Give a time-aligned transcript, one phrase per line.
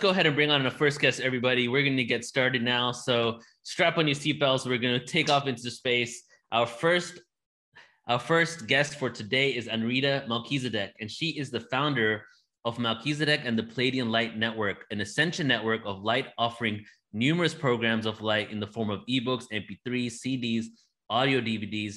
[0.00, 1.68] go ahead and bring on the first guest, everybody.
[1.68, 2.90] We're going to get started now.
[2.90, 4.66] So strap on your seatbelts.
[4.66, 6.22] We're going to take off into space.
[6.52, 7.20] Our first,
[8.08, 12.24] our first guest for today is Anrita Melchizedek, and she is the founder
[12.64, 18.06] of Melchizedek and the Pleiadian Light Network, an ascension network of light offering numerous programs
[18.06, 20.64] of light in the form of ebooks, MP3s, CDs,
[21.10, 21.96] audio DVDs,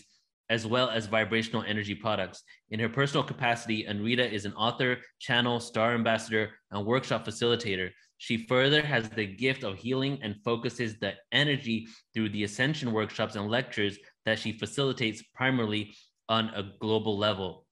[0.49, 2.43] as well as vibrational energy products.
[2.69, 7.89] In her personal capacity, Anrita is an author, channel, star ambassador, and workshop facilitator.
[8.17, 13.35] She further has the gift of healing and focuses the energy through the ascension workshops
[13.35, 15.93] and lectures that she facilitates primarily
[16.29, 17.65] on a global level.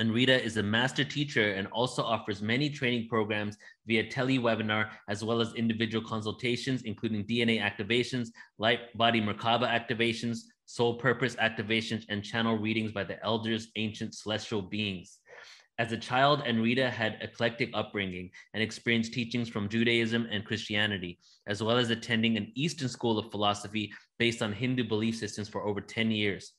[0.00, 3.56] Anrita is a master teacher and also offers many training programs
[3.86, 8.28] via tele-webinar as well as individual consultations, including DNA activations,
[8.58, 14.60] light body Merkaba activations, soul purpose activations, and channel readings by the elders, ancient celestial
[14.60, 15.18] beings.
[15.78, 21.62] As a child, Anrita had eclectic upbringing and experienced teachings from Judaism and Christianity, as
[21.62, 25.80] well as attending an Eastern school of philosophy based on Hindu belief systems for over
[25.80, 26.52] 10 years.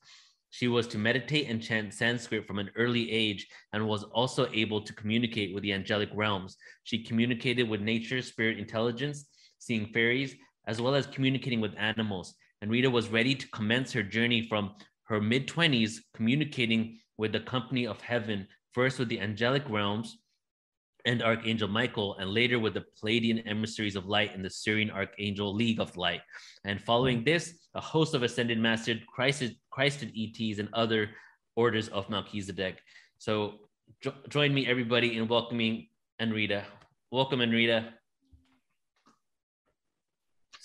[0.48, 4.82] She was to meditate and chant Sanskrit from an early age and was also able
[4.82, 6.56] to communicate with the angelic realms.
[6.82, 9.26] She communicated with nature, spirit intelligence,
[9.58, 10.34] seeing fairies,
[10.66, 12.34] as well as communicating with animals.
[12.62, 17.86] Anrita was ready to commence her journey from her mid 20s, communicating with the company
[17.86, 20.18] of heaven, first with the angelic realms
[21.06, 25.54] and Archangel Michael, and later with the Pleiadian emissaries of light in the Sirian Archangel
[25.54, 26.20] League of Light.
[26.64, 31.10] And following this, a host of ascended masters, Christed, Christed ETs, and other
[31.56, 32.78] orders of Melchizedek.
[33.18, 33.54] So
[34.02, 35.88] jo- join me, everybody, in welcoming
[36.20, 36.64] Anrita.
[37.10, 37.94] Welcome, Anrita.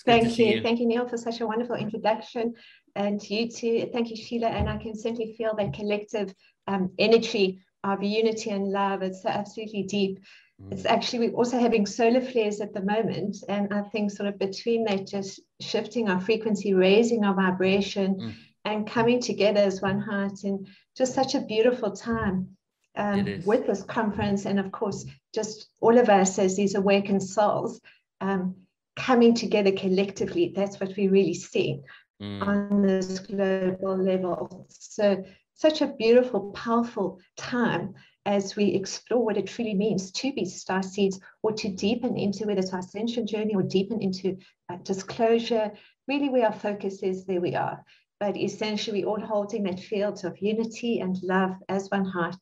[0.06, 0.46] Thank you.
[0.46, 0.62] you.
[0.62, 2.54] Thank you, Neil, for such a wonderful introduction.
[2.94, 3.90] And you too.
[3.92, 4.48] Thank you, Sheila.
[4.48, 6.32] And I can certainly feel that collective
[6.66, 9.02] um, energy of unity and love.
[9.02, 10.20] It's so absolutely deep.
[10.62, 10.72] Mm.
[10.72, 13.36] It's actually, we're also having solar flares at the moment.
[13.48, 18.34] And I think, sort of between that, just shifting our frequency, raising our vibration, mm.
[18.64, 20.44] and coming together as one heart.
[20.44, 22.56] And just such a beautiful time.
[22.98, 25.04] Um, with this conference, and of course,
[25.34, 27.78] just all of us as these awakened souls
[28.22, 28.54] um,
[28.96, 30.52] coming together collectively.
[30.54, 31.80] That's what we really see
[32.20, 32.42] mm.
[32.42, 34.66] on this global level.
[34.68, 35.24] So
[35.54, 37.94] such a beautiful, powerful time
[38.26, 42.44] as we explore what it truly means to be star seeds or to deepen into
[42.44, 44.36] whether it's our ascension journey or deepen into
[44.68, 45.70] uh, disclosure.
[46.08, 47.84] Really, where our focus is, there we are.
[48.18, 52.36] But essentially, we're all holding that field of unity and love as one heart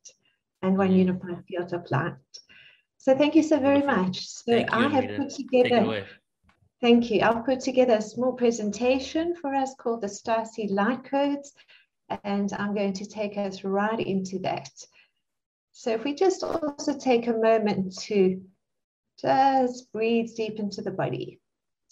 [0.63, 0.99] and one mm.
[0.99, 2.15] unified field of light.
[2.99, 4.27] So, thank you so very much.
[4.27, 6.07] So, you, I have put together.
[6.85, 7.23] Thank you.
[7.23, 11.55] I'll put together a small presentation for us called the Starseed Light Codes
[12.25, 14.69] and I'm going to take us right into that.
[15.73, 18.39] So if we just also take a moment to
[19.19, 21.41] just breathe deep into the body.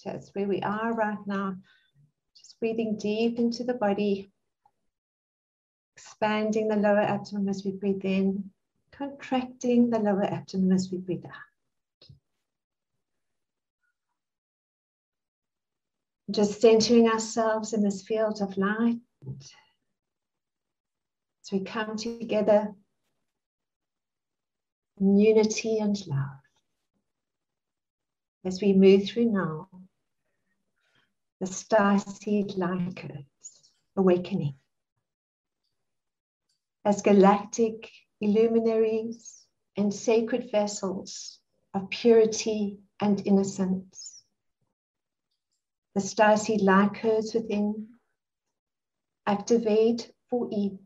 [0.04, 1.56] That's where we are right now.
[2.36, 4.30] Just breathing deep into the body,
[5.96, 8.50] expanding the lower abdomen as we breathe in,
[8.90, 11.51] contracting the lower abdomen as we breathe out.
[16.32, 19.00] Just centering ourselves in this field of light.
[21.42, 22.72] As we come together
[24.98, 26.40] in unity and love.
[28.46, 29.68] As we move through now,
[31.40, 33.04] the star seed light
[33.96, 34.54] awakening.
[36.84, 39.44] As galactic illuminaries
[39.76, 41.40] and sacred vessels
[41.74, 44.11] of purity and innocence.
[45.94, 47.88] The starseed light codes within
[49.26, 50.78] activate for each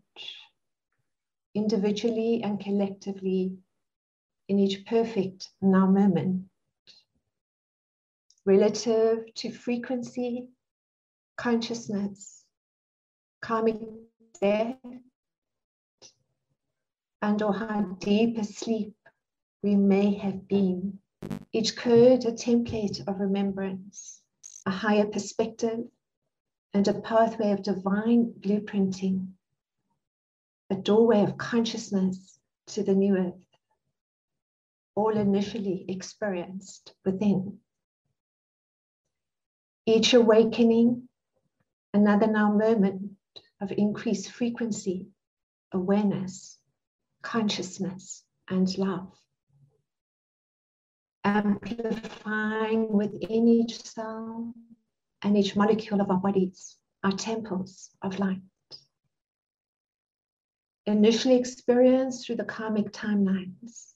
[1.55, 3.57] individually and collectively
[4.49, 6.49] in each perfect now moment
[8.45, 10.49] relative to frequency,
[11.37, 12.45] consciousness,
[13.43, 13.81] karmic
[14.41, 14.77] death,
[17.23, 18.95] and or how deep asleep
[19.63, 20.99] we may have been.
[21.53, 24.16] Each code a template of remembrance,
[24.67, 25.81] a higher perspective,
[26.75, 29.29] and a pathway of divine blueprinting
[30.71, 33.47] a doorway of consciousness to the new earth,
[34.95, 37.59] all initially experienced within.
[39.87, 41.09] Each awakening,
[41.95, 43.13] another now moment
[43.61, 45.07] of increased frequency,
[45.73, 46.59] awareness,
[47.23, 49.13] consciousness, and love.
[51.27, 54.55] Amplifying within each cell
[55.23, 58.41] and each molecule of our bodies, our temples of light
[60.87, 63.95] initially experienced through the karmic timelines,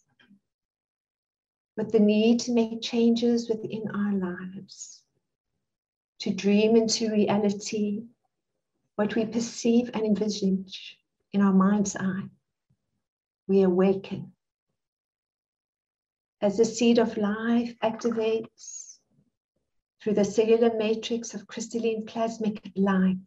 [1.77, 5.03] with the need to make changes within our lives,
[6.19, 8.03] to dream into reality
[8.97, 10.99] what we perceive and envisage
[11.33, 12.29] in our mind's eye.
[13.47, 14.33] We awaken.
[16.43, 18.99] As the seed of life activates
[20.01, 23.19] through the cellular matrix of crystalline plasmic light,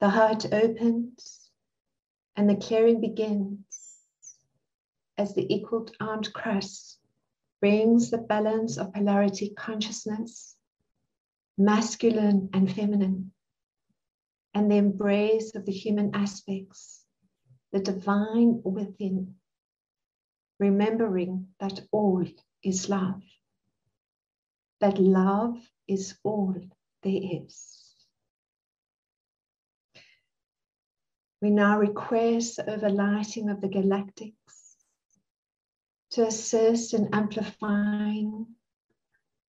[0.00, 1.50] the heart opens
[2.34, 4.00] and the clearing begins
[5.16, 6.98] as the equal armed cross
[7.60, 10.56] brings the balance of polarity consciousness,
[11.56, 13.32] masculine and feminine,
[14.54, 17.04] and the embrace of the human aspects,
[17.70, 19.36] the divine within,
[20.60, 22.24] remembering that all
[22.62, 23.22] is love,
[24.80, 25.56] that love
[25.88, 26.54] is all
[27.02, 27.76] there is.
[31.40, 34.34] We now request the overlighting of the galactics
[36.10, 38.46] to assist in amplifying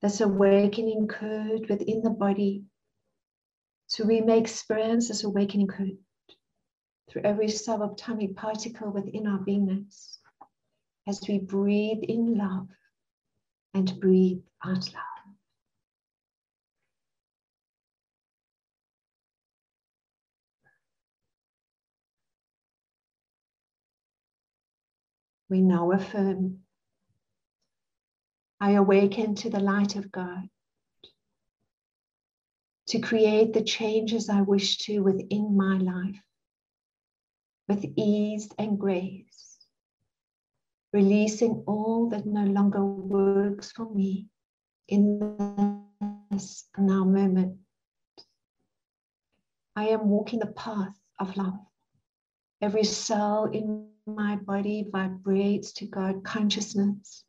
[0.02, 2.63] this awakening code within the body.
[3.88, 5.98] So we may experience this awakening code
[7.10, 10.21] through every subatomic particle within our beingness
[11.07, 12.68] as we breathe in love
[13.74, 15.12] and breathe out love.
[25.51, 26.59] we now affirm
[28.62, 30.48] I awaken to the light of God
[32.88, 36.21] to create the changes I wish to within my life
[37.68, 39.31] with ease and grace,
[40.94, 44.28] releasing all that no longer works for me
[44.88, 45.20] in
[46.30, 47.58] this now moment.
[49.76, 51.60] I am walking the path of love.
[52.62, 57.24] Every cell in my body vibrates to God consciousness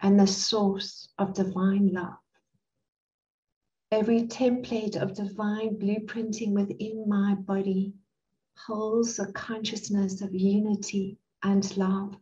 [0.00, 2.18] and the source of divine love.
[3.90, 7.94] Every template of divine blueprinting within my body
[8.66, 12.14] holds the consciousness of unity and love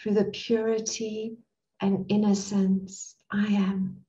[0.00, 1.36] through the purity
[1.80, 4.04] and innocence I am.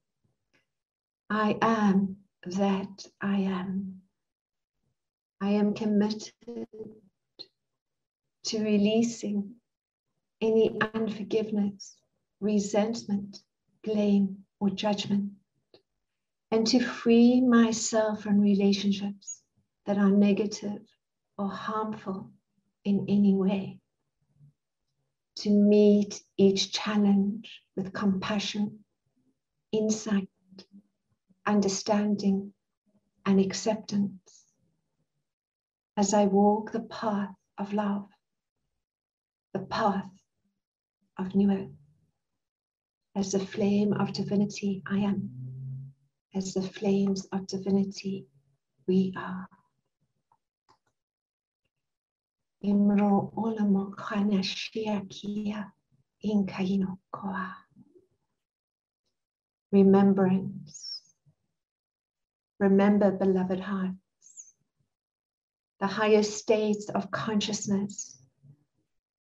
[1.30, 4.02] I am that I am.
[5.42, 6.34] I am committed
[8.46, 9.56] to releasing
[10.42, 11.98] any unforgiveness,
[12.40, 13.40] resentment,
[13.84, 15.32] blame, or judgment,
[16.52, 19.42] and to free myself from relationships
[19.86, 20.82] that are negative
[21.38, 22.32] or harmful
[22.86, 23.80] in any way.
[25.40, 28.84] To meet each challenge with compassion,
[29.72, 30.30] insight,
[31.46, 32.54] understanding,
[33.26, 34.46] and acceptance
[35.98, 38.10] as I walk the path of love
[39.54, 40.10] the path
[41.18, 41.72] of new earth.
[43.16, 45.94] As the flame of divinity, I am.
[46.36, 48.28] As the flames of divinity,
[48.88, 49.48] we are.
[52.64, 53.96] Imro olamo
[55.10, 55.74] kia
[56.24, 57.56] inkaino koa.
[59.72, 61.02] Remembrance.
[62.60, 64.56] Remember, beloved hearts,
[65.80, 68.18] the higher states of consciousness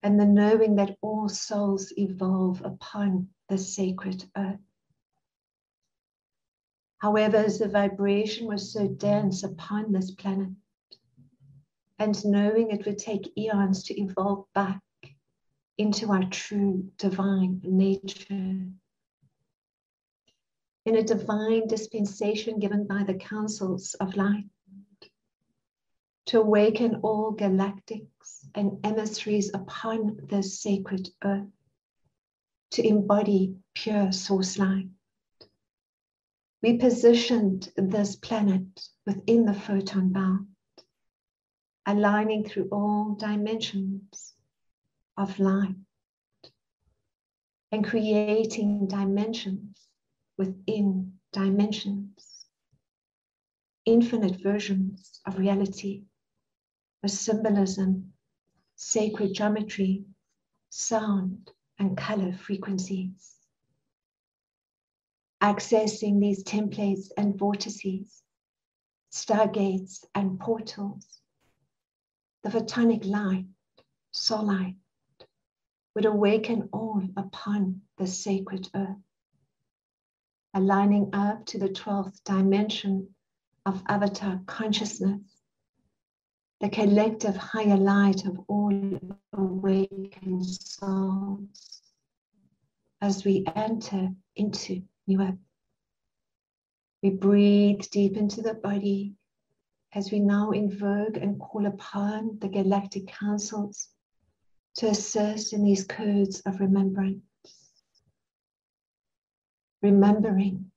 [0.03, 4.59] and the knowing that all souls evolve upon the sacred earth.
[6.97, 10.49] However, as the vibration was so dense upon this planet,
[11.99, 14.81] and knowing it would take eons to evolve back
[15.77, 18.67] into our true divine nature.
[20.85, 24.45] In a divine dispensation given by the councils of light,
[26.27, 31.47] to awaken all galactics and emissaries upon this sacred earth,
[32.71, 34.89] to embody pure source light.
[36.61, 40.41] We positioned this planet within the photon belt,
[41.89, 44.35] aligning through all dimensions
[45.17, 45.75] of light
[47.71, 49.87] and creating dimensions
[50.37, 52.45] within dimensions,
[53.85, 56.03] infinite versions of reality
[57.01, 58.11] a symbolism,
[58.75, 60.03] sacred geometry,
[60.69, 63.35] sound, and color frequencies.
[65.41, 68.21] Accessing these templates and vortices,
[69.13, 71.18] stargates and portals,
[72.43, 73.45] the photonic light,
[74.11, 74.75] soul light,
[75.95, 78.97] would awaken all upon the sacred earth,
[80.53, 83.09] aligning up to the 12th dimension
[83.65, 85.39] of avatar consciousness
[86.59, 88.99] the collective higher light of all
[89.33, 91.81] awakened souls,
[93.01, 95.37] as we enter into New Earth.
[97.01, 99.13] We breathe deep into the body
[99.93, 103.89] as we now invoke and call upon the galactic councils
[104.75, 107.21] to assist in these codes of remembrance.
[109.81, 110.71] Remembering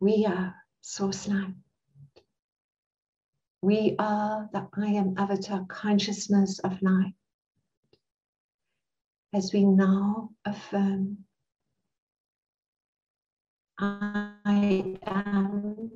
[0.00, 1.54] we are source life.
[3.62, 7.14] We are the I am avatar consciousness of light.
[9.32, 11.18] As we now affirm,
[13.78, 15.90] I am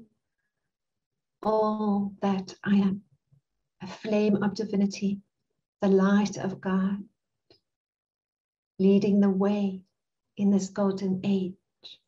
[1.42, 3.02] all that I am,
[3.82, 5.20] a flame of divinity,
[5.80, 7.02] the light of God,
[8.78, 9.82] leading the way
[10.36, 11.54] in this golden age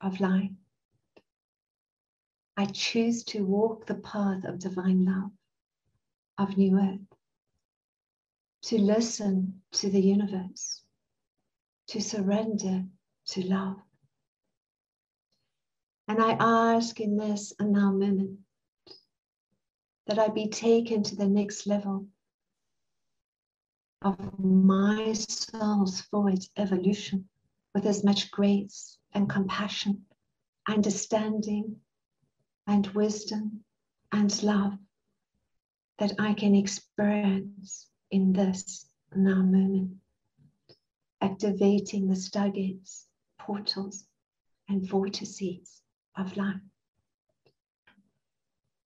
[0.01, 0.53] of light.
[2.57, 5.31] I choose to walk the path of divine love,
[6.39, 7.19] of new earth,
[8.63, 10.83] to listen to the universe,
[11.89, 12.85] to surrender
[13.29, 13.77] to love.
[16.09, 18.39] And I ask in this and now moment
[20.07, 22.07] that I be taken to the next level
[24.03, 27.29] of my soul's forward evolution
[27.75, 30.05] with as much grace and compassion,
[30.69, 31.77] understanding
[32.67, 33.65] and wisdom
[34.11, 34.75] and love
[35.99, 39.97] that I can experience in this now moment,
[41.21, 43.05] activating the stargates,
[43.39, 44.05] portals,
[44.69, 45.81] and vortices
[46.17, 46.61] of life.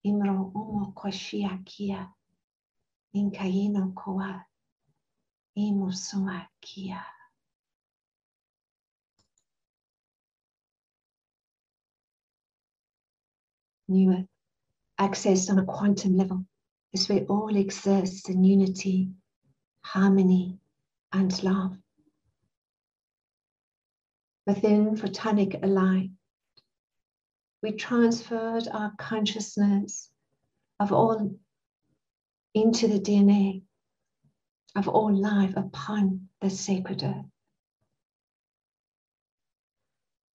[0.05, 2.09] Imro umo koshia kia,
[3.15, 4.45] inkaino koa,
[5.57, 7.05] imusua kia.
[13.87, 14.25] Newer,
[14.99, 16.45] accessed on a quantum level,
[16.91, 19.09] is where all exists in unity,
[19.81, 20.59] harmony,
[21.13, 21.77] and love.
[24.45, 26.09] Within photonic alike,
[27.63, 30.11] we transferred our consciousness
[30.81, 31.33] of all
[32.53, 33.63] into the DNA
[34.75, 37.25] of all life upon the sacred earth.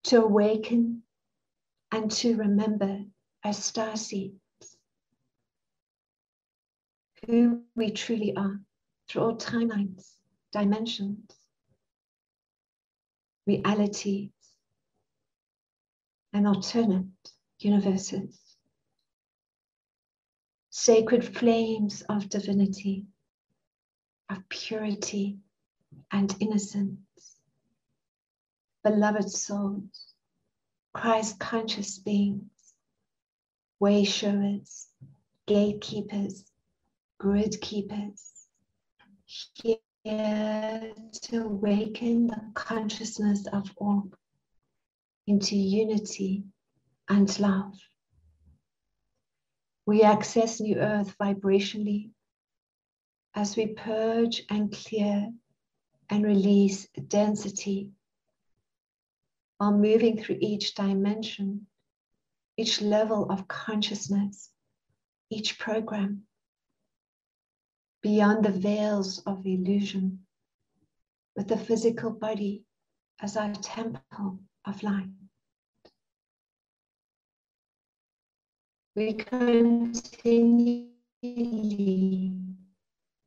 [0.04, 1.02] To awaken
[1.92, 3.02] and to remember
[3.44, 4.34] as star seeds
[7.26, 8.58] who we truly are
[9.06, 10.12] through all timelines,
[10.50, 11.30] dimensions,
[13.46, 14.30] realities,
[16.32, 17.06] and alternate
[17.58, 18.38] universes.
[20.70, 23.06] Sacred flames of divinity,
[24.30, 25.38] of purity
[26.12, 27.00] and innocence.
[28.84, 30.14] Beloved souls,
[30.92, 32.74] Christ conscious beings,
[33.80, 34.88] way showers,
[35.46, 36.44] gatekeepers,
[37.18, 38.32] grid keepers,
[40.04, 40.92] here
[41.22, 44.10] to awaken the consciousness of all
[45.28, 46.42] into unity
[47.10, 47.74] and love.
[49.84, 52.10] We access New Earth vibrationally
[53.34, 55.30] as we purge and clear
[56.08, 57.90] and release density
[59.58, 61.66] while moving through each dimension,
[62.56, 64.50] each level of consciousness,
[65.30, 66.22] each program,
[68.02, 70.20] beyond the veils of illusion,
[71.36, 72.64] with the physical body
[73.20, 75.17] as our temple of light.
[78.98, 80.90] We continually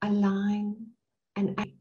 [0.01, 0.87] align
[1.37, 1.71] and act,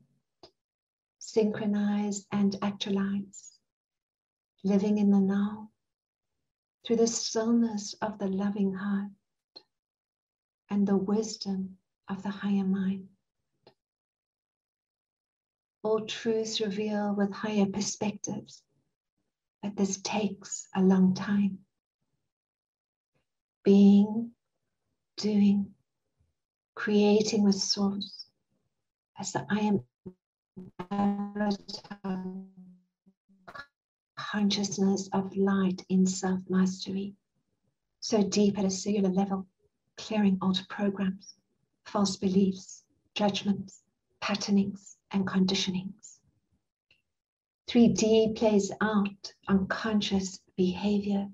[1.19, 3.59] synchronize and actualize,
[4.63, 5.73] living in the now
[6.87, 9.11] through the stillness of the loving heart
[10.71, 11.77] and the wisdom
[12.09, 13.09] of the higher mind.
[15.83, 18.63] All truths reveal with higher perspectives
[19.61, 21.59] but this takes a long time.
[23.71, 24.33] Being,
[25.17, 25.73] doing,
[26.75, 28.27] creating with source
[29.17, 29.85] as the I am
[34.17, 37.15] consciousness of light in self mastery,
[38.01, 39.47] so deep at a cellular level,
[39.97, 41.37] clearing old programs,
[41.85, 42.83] false beliefs,
[43.15, 43.85] judgments,
[44.21, 46.19] patternings, and conditionings.
[47.69, 51.29] 3D plays out unconscious behavior.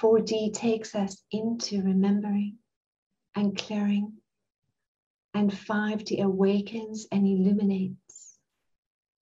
[0.00, 2.56] 4D takes us into remembering
[3.36, 4.14] and clearing.
[5.34, 8.38] And 5D awakens and illuminates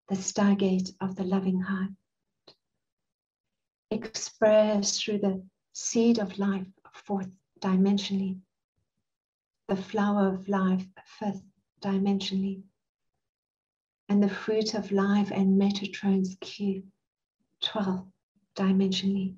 [0.08, 1.90] the stargate of the loving heart,
[3.90, 5.42] expressed through the
[5.74, 7.28] seed of life, fourth
[7.60, 8.38] dimensionally,
[9.68, 11.42] the flower of life, fifth
[11.82, 12.62] dimensionally,
[14.08, 16.84] and the fruit of life and Metatron's Cube,
[17.60, 18.06] 12
[18.56, 19.34] dimensionally.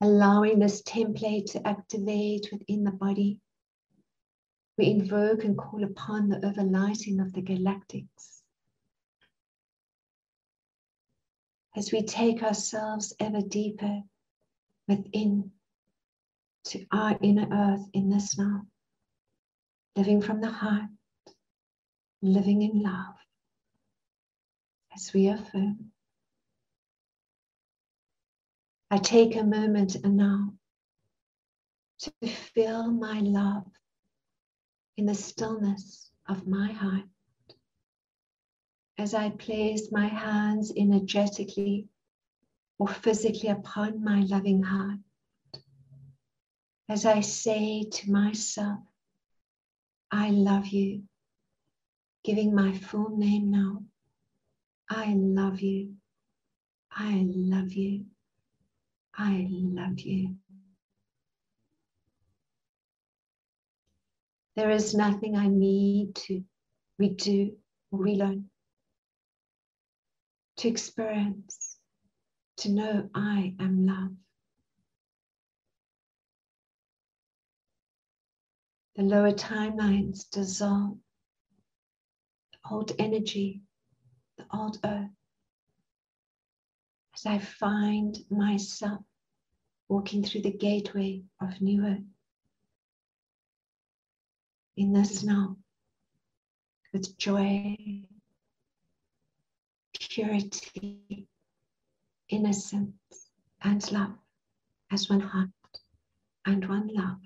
[0.00, 3.40] Allowing this template to activate within the body,
[4.76, 8.42] we invoke and call upon the overlighting of the galactics.
[11.74, 14.02] As we take ourselves ever deeper
[14.86, 15.50] within
[16.64, 18.66] to our inner earth in this now,
[19.96, 20.90] living from the heart,
[22.20, 23.14] living in love,
[24.94, 25.92] as we affirm.
[28.90, 30.52] I take a moment now
[31.98, 33.66] to feel my love
[34.96, 37.04] in the stillness of my heart
[38.98, 41.88] as I place my hands energetically
[42.78, 44.98] or physically upon my loving heart
[46.88, 48.78] as I say to myself,
[50.10, 51.02] I love you,
[52.22, 53.82] giving my full name now.
[54.88, 55.94] I love you.
[56.92, 58.04] I love you.
[59.18, 60.36] I love you.
[64.56, 66.42] There is nothing I need to
[67.00, 67.54] redo
[67.90, 68.50] or relearn,
[70.58, 71.76] to experience,
[72.58, 74.12] to know I am love.
[78.96, 80.96] The lower timelines dissolve.
[82.52, 83.60] The old energy,
[84.38, 85.10] the old earth.
[87.16, 89.00] As I find myself
[89.88, 92.04] walking through the gateway of new earth.
[94.76, 95.56] In the snow,
[96.92, 98.06] with joy,
[99.98, 101.26] purity,
[102.28, 103.30] innocence,
[103.62, 104.12] and love
[104.90, 105.48] as one heart
[106.44, 107.20] and one love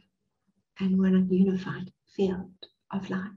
[0.78, 2.52] and one unified field
[2.92, 3.32] of light.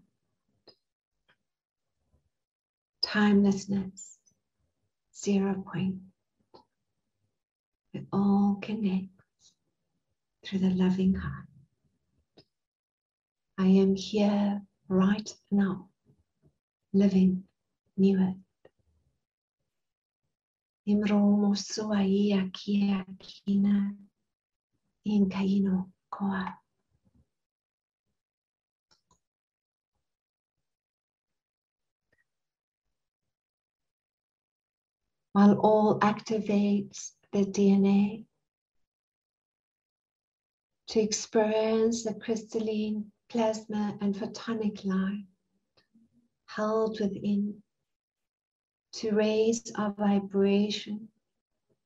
[3.02, 4.20] Timelessness,
[5.16, 6.13] zero point.
[7.94, 9.54] It all connects
[10.44, 11.46] through the loving heart.
[13.58, 15.90] I am here right now,
[16.92, 17.44] living
[17.96, 18.36] new earth.
[35.34, 38.26] While all activates the DNA
[40.88, 45.26] to experience the crystalline plasma and photonic light
[46.46, 47.56] held within
[48.92, 51.08] to raise our vibration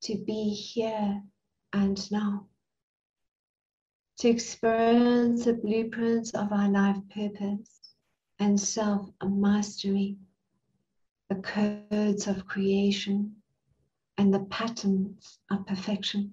[0.02, 1.24] to be here
[1.72, 2.46] and now
[4.18, 7.80] to experience the blueprints of our life purpose
[8.40, 10.18] and self mastery
[11.30, 13.37] the codes of creation
[14.17, 16.32] and the patterns of perfection.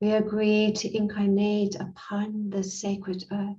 [0.00, 3.56] We agree to incarnate upon the sacred earth,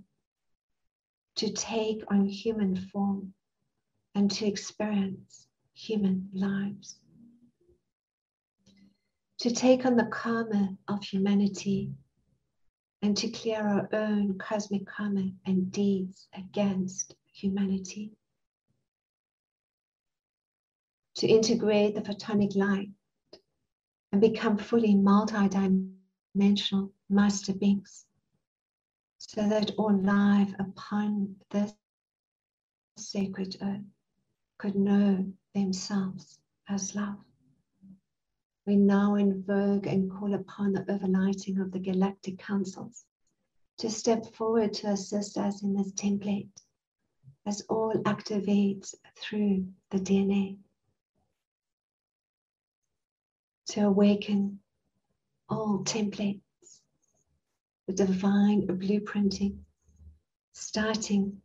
[1.37, 3.33] to take on human form,
[4.13, 6.99] and to experience human lives.
[9.39, 11.91] To take on the karma of humanity
[13.01, 18.11] and to clear our own cosmic karma and deeds against humanity
[21.15, 22.89] to integrate the photonic light
[24.11, 28.05] and become fully multidimensional master beings
[29.17, 31.73] so that all life upon this
[32.97, 33.83] sacred earth
[34.57, 37.17] could know themselves as love.
[38.65, 43.05] We now invoke and call upon the overlighting of the galactic councils
[43.77, 46.49] to step forward to assist us in this template
[47.45, 50.57] as all activates through the DNA
[53.67, 54.59] to awaken
[55.49, 56.41] all templates,
[57.87, 59.57] the divine blueprinting,
[60.53, 61.41] starting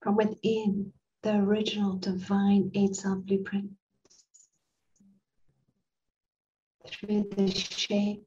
[0.00, 3.70] from within the original divine eight cell blueprint
[6.86, 8.24] through the shape,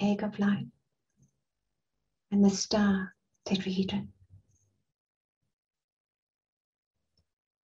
[0.00, 0.66] egg of light,
[2.30, 3.14] and the star
[3.46, 4.08] tetrahedron.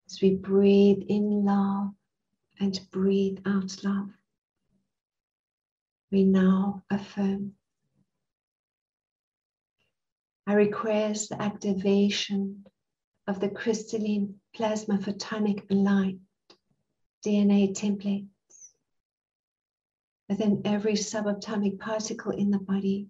[0.09, 1.91] As we breathe in love
[2.59, 4.09] and breathe out love.
[6.11, 7.53] We now affirm.
[10.47, 12.65] I request the activation
[13.27, 16.19] of the crystalline plasma photonic light
[17.25, 18.27] DNA templates
[20.29, 23.07] within every subatomic particle in the body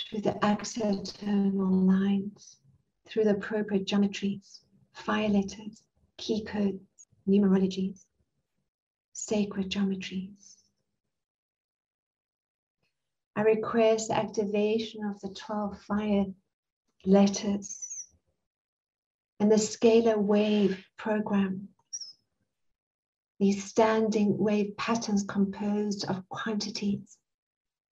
[0.00, 2.56] through the axotonal lines,
[3.06, 4.60] through the appropriate geometries,
[4.92, 5.82] fire letters,
[6.18, 8.04] key codes, numerologies,
[9.12, 10.56] sacred geometries.
[13.34, 16.24] I request activation of the 12 fire
[17.06, 18.08] letters
[19.40, 21.68] and the scalar wave programs,
[23.38, 27.16] these standing wave patterns composed of quantities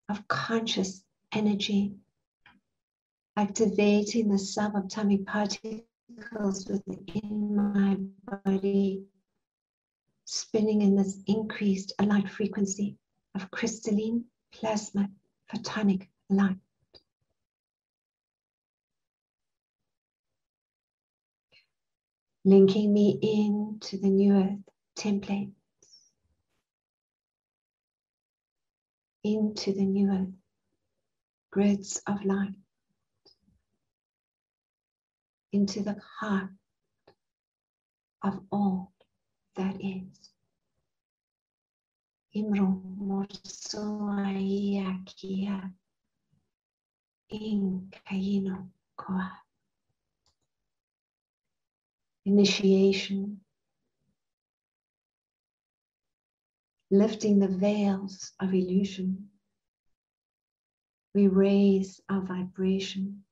[0.09, 1.93] of conscious energy,
[3.37, 5.81] activating the subatomic particles
[6.85, 7.97] within my
[8.45, 9.03] body,
[10.25, 12.97] spinning in this increased light frequency
[13.35, 15.09] of crystalline plasma
[15.53, 16.57] photonic light.
[22.45, 24.59] Linking me into the new earth
[24.97, 25.51] templates,
[29.23, 30.33] into the new earth
[31.51, 32.53] grids of light,
[35.55, 36.49] into the heart
[38.21, 38.91] of all
[39.55, 40.31] that is.
[42.35, 44.25] Imro morsoa
[45.05, 45.71] kia
[47.29, 49.31] in kaino koa.
[52.25, 53.39] Initiation.
[56.91, 59.29] Lifting the veils of illusion.
[61.13, 63.24] We raise our vibration.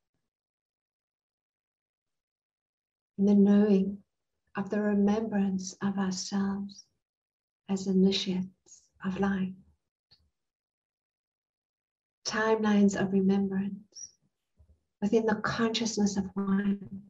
[3.25, 4.03] The knowing
[4.57, 6.83] of the remembrance of ourselves
[7.69, 9.53] as initiates of light.
[12.25, 14.09] Timelines of remembrance
[15.01, 17.03] within the consciousness of one,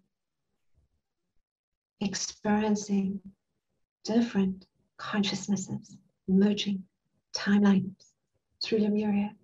[2.00, 3.20] experiencing
[4.04, 5.98] different consciousnesses
[6.28, 6.84] merging
[7.34, 8.12] timelines
[8.64, 9.36] through Lemuria,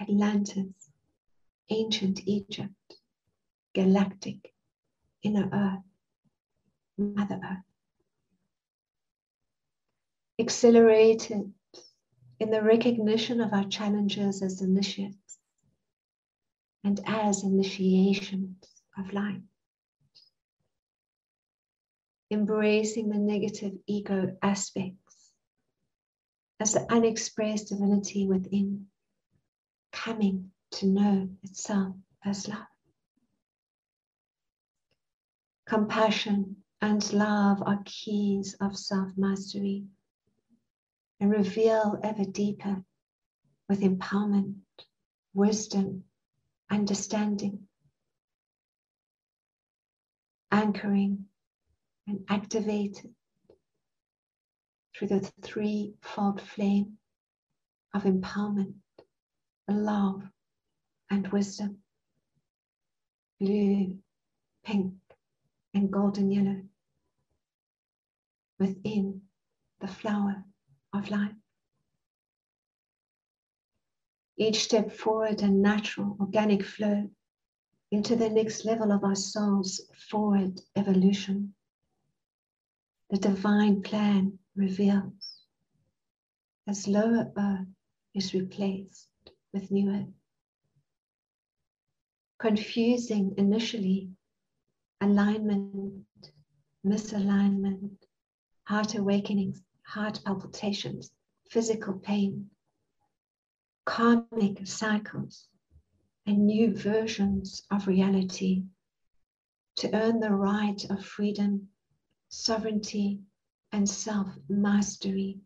[0.00, 0.90] Atlantis,
[1.68, 2.94] ancient Egypt,
[3.74, 4.54] galactic,
[5.22, 5.84] inner earth,
[7.00, 7.64] Mother Earth.
[10.38, 11.52] Accelerated
[12.38, 15.38] in the recognition of our challenges as initiates
[16.84, 18.56] and as initiations
[18.98, 19.40] of life.
[22.30, 25.30] Embracing the negative ego aspects
[26.60, 28.86] as the unexpressed divinity within,
[29.92, 32.66] coming to know itself as love.
[35.66, 39.84] Compassion and love are keys of self mastery
[41.20, 42.82] and reveal ever deeper
[43.68, 44.54] with empowerment,
[45.34, 46.04] wisdom,
[46.70, 47.66] understanding,
[50.50, 51.26] anchoring
[52.06, 53.14] and activated
[54.96, 56.98] through the threefold flame
[57.94, 58.74] of empowerment,
[59.68, 60.22] love,
[61.10, 61.78] and wisdom.
[63.38, 63.96] Blue,
[64.64, 64.94] pink,
[65.74, 66.62] and golden yellow
[68.60, 69.22] within
[69.80, 70.44] the flower
[70.94, 71.34] of life.
[74.38, 77.10] Each step forward, a natural, organic flow
[77.90, 81.54] into the next level of our soul's forward evolution.
[83.10, 85.42] The divine plan reveals
[86.68, 87.66] as lower earth
[88.14, 89.08] is replaced
[89.52, 90.14] with new earth.
[92.38, 94.10] Confusing initially
[95.00, 96.04] alignment,
[96.86, 97.99] misalignment,
[98.64, 101.10] heart awakenings, heart palpitations,
[101.48, 102.50] physical pain,
[103.84, 105.48] karmic cycles,
[106.26, 108.64] and new versions of reality
[109.76, 111.68] to earn the right of freedom,
[112.28, 113.20] sovereignty,
[113.72, 115.40] and self mastery.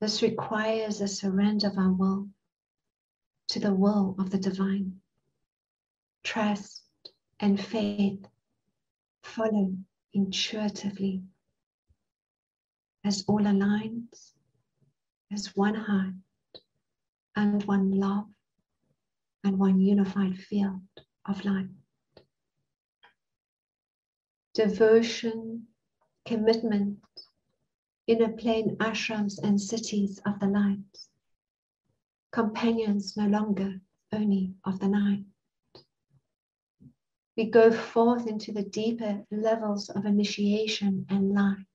[0.00, 2.28] This requires a surrender of our will
[3.48, 5.00] to the will of the divine.
[6.22, 6.82] Trust
[7.40, 8.26] and faith
[9.22, 9.74] follow
[10.18, 11.22] intuitively
[13.04, 14.32] as all aligns
[15.32, 16.14] as one heart
[17.36, 18.26] and one love
[19.44, 20.80] and one unified field
[21.24, 21.68] of light.
[24.54, 25.68] Devotion,
[26.26, 26.98] commitment,
[28.08, 30.94] inner plane ashrams and cities of the light,
[32.32, 33.80] companions no longer
[34.12, 35.22] only of the night.
[37.38, 41.66] We go forth into the deeper levels of initiation and light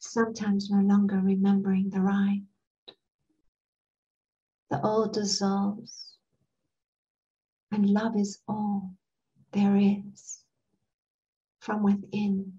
[0.00, 2.42] sometimes no longer remembering the right.
[4.70, 6.16] The old dissolves,
[7.70, 8.90] and love is all
[9.52, 10.42] there is
[11.60, 12.58] from within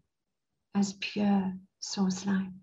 [0.75, 2.53] as pure source light.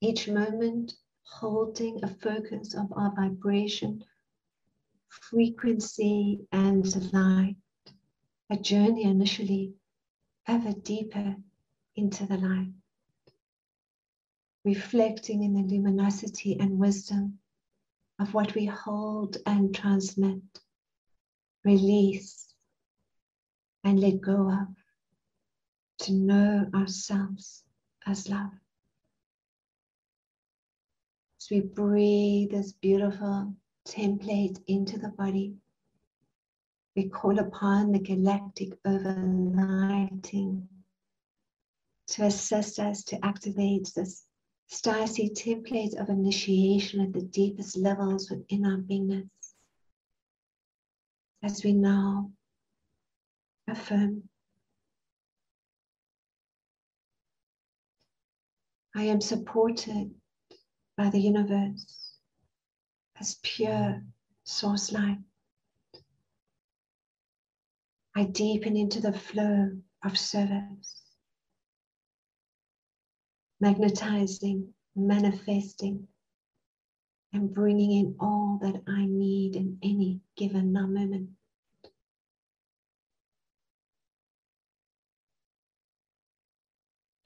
[0.00, 4.02] Each moment holding a focus of our vibration,
[5.08, 7.56] frequency, and light.
[8.50, 9.74] A journey initially
[10.46, 11.36] ever deeper
[11.96, 12.72] into the light.
[14.64, 17.38] Reflecting in the luminosity and wisdom
[18.18, 20.42] of what we hold and transmit,
[21.64, 22.52] release,
[23.84, 24.68] and let go of
[25.98, 27.64] to know ourselves
[28.06, 28.50] as love.
[31.40, 33.54] As we breathe this beautiful
[33.88, 35.54] template into the body,
[36.94, 40.66] we call upon the galactic overlighting
[42.08, 44.24] to assist us to activate this
[44.70, 49.30] Starseed template of initiation at the deepest levels within our beingness.
[51.42, 52.30] As we now
[53.66, 54.28] affirm,
[58.94, 60.14] I am supported
[60.98, 62.07] by the universe
[63.20, 64.02] as pure
[64.44, 65.18] source light.
[68.16, 69.70] I deepen into the flow
[70.04, 71.02] of service,
[73.60, 76.08] magnetizing, manifesting,
[77.32, 81.30] and bringing in all that I need in any given moment.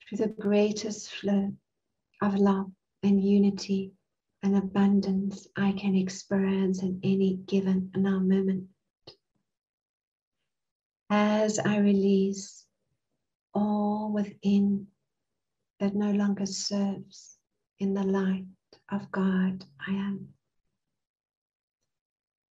[0.07, 1.53] Through the greatest flow
[2.21, 3.93] of love and unity
[4.43, 8.67] and abundance I can experience in any given now moment
[11.09, 12.65] as I release
[13.53, 14.87] all within
[15.79, 17.37] that no longer serves
[17.79, 18.45] in the light
[18.91, 20.29] of God I am.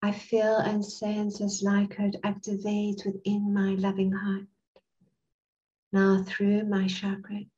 [0.03, 4.47] I feel and sense as light could activate within my loving heart.
[5.93, 7.49] Now through my chakras,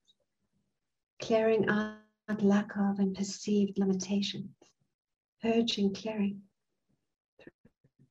[1.20, 4.50] clearing out lack of and perceived limitations,
[5.42, 6.42] purging, clearing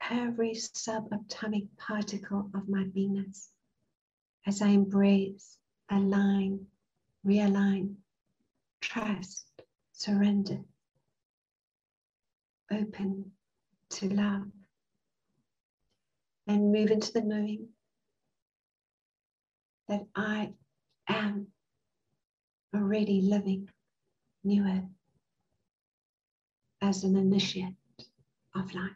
[0.10, 3.47] every subatomic particle of my beingness
[4.45, 5.58] as I embrace,
[5.89, 6.65] align,
[7.26, 7.95] realign,
[8.82, 9.47] trust,
[9.93, 10.60] surrender,
[12.71, 13.32] open
[13.91, 14.47] to love,
[16.47, 17.69] and move into the knowing
[19.88, 20.54] that I
[21.08, 21.47] am
[22.76, 23.69] already living
[24.43, 24.84] new it
[26.82, 27.75] as an initiate
[28.56, 28.91] of life.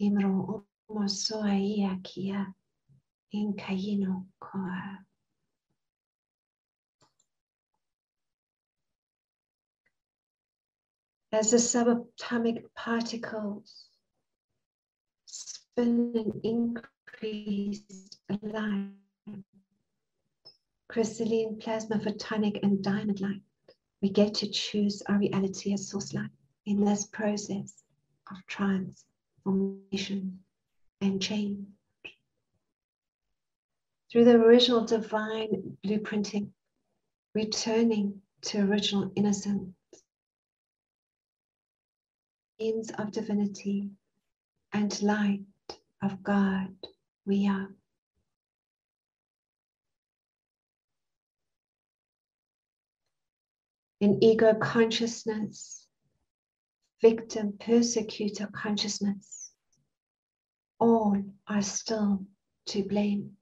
[0.00, 2.54] Imro umo soaia kia
[3.32, 4.98] in kaino koa.
[11.32, 13.86] As the subatomic particles
[15.26, 17.82] spin and increase
[18.30, 18.94] align,
[20.88, 23.40] crystalline plasma photonic and diamond light,
[24.02, 26.30] we get to choose our reality as source light
[26.66, 27.82] in this process
[28.30, 29.04] of trance
[29.42, 30.40] formation
[31.00, 31.66] and change.
[34.10, 36.50] Through the original divine blueprinting,
[37.34, 39.74] returning to original innocence,
[42.60, 43.90] means of divinity
[44.72, 45.40] and light
[46.02, 46.68] of God
[47.26, 47.68] we are.
[54.04, 55.88] In ego consciousness,
[57.00, 59.50] victim persecutor consciousness,
[60.78, 62.26] all are still
[62.66, 63.38] to blame.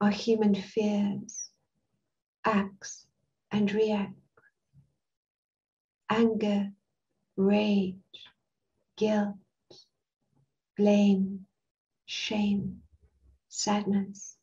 [0.00, 1.50] Our human fears,
[2.44, 3.06] acts,
[3.52, 4.18] and react.
[6.08, 6.72] Anger,
[7.36, 8.24] rage,
[8.96, 9.36] guilt,
[10.76, 11.46] blame,
[12.06, 12.82] shame,
[13.48, 14.36] sadness,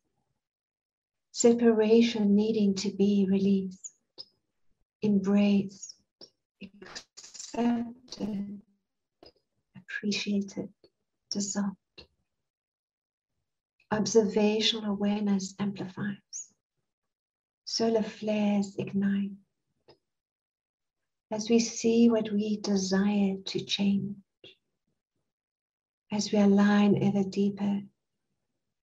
[1.38, 3.93] separation needing to be released,
[5.04, 5.93] embraced,
[6.63, 8.60] accepted,
[9.78, 10.67] appreciated,
[11.30, 11.78] dissolved.
[13.91, 16.54] Observational awareness amplifies.
[17.65, 19.30] Solar flares ignite.
[21.30, 24.15] As we see what we desire to change,
[26.12, 27.82] as we align ever deeper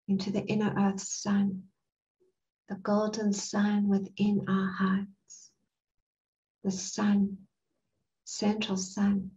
[0.07, 1.65] into the inner earth sun,
[2.69, 5.51] the golden sun within our hearts,
[6.63, 7.39] the sun
[8.25, 9.31] central sun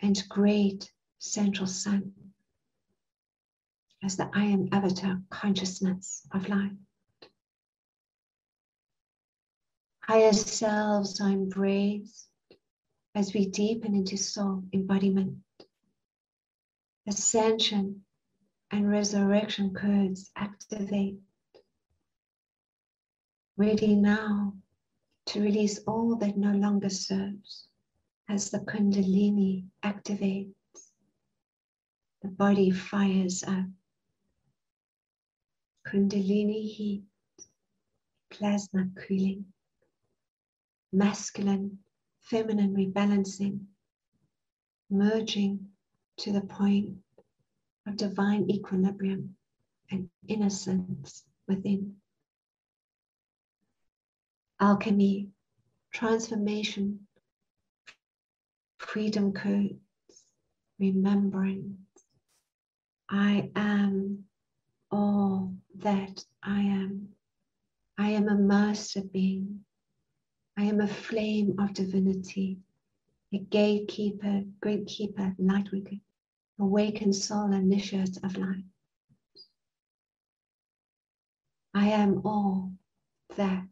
[0.00, 2.12] and great central sun
[4.02, 6.72] as the I am avatar consciousness of light.
[10.02, 12.28] Higher selves are embraced
[13.14, 15.38] as we deepen into soul embodiment.
[17.06, 18.04] Ascension
[18.70, 21.18] and resurrection codes activate.
[23.58, 24.54] Ready now
[25.26, 27.68] to release all that no longer serves
[28.28, 30.54] as the Kundalini activates.
[32.22, 33.66] The body fires up.
[35.86, 37.02] Kundalini heat,
[38.30, 39.44] plasma cooling,
[40.90, 41.78] masculine,
[42.20, 43.66] feminine rebalancing,
[44.88, 45.68] merging
[46.16, 46.96] to the point
[47.86, 49.36] of divine equilibrium
[49.90, 51.96] and innocence within.
[54.62, 55.28] Alchemy,
[55.92, 57.00] transformation,
[58.78, 59.74] freedom codes,
[60.78, 61.80] remembrance.
[63.10, 64.22] I am
[64.92, 67.08] all that I am.
[67.98, 69.64] I am a master being.
[70.56, 72.58] I am a flame of divinity,
[73.34, 75.96] a gatekeeper, great keeper, light worker,
[76.60, 78.62] awakened soul, initiate of light.
[81.74, 82.70] I am all
[83.36, 83.64] that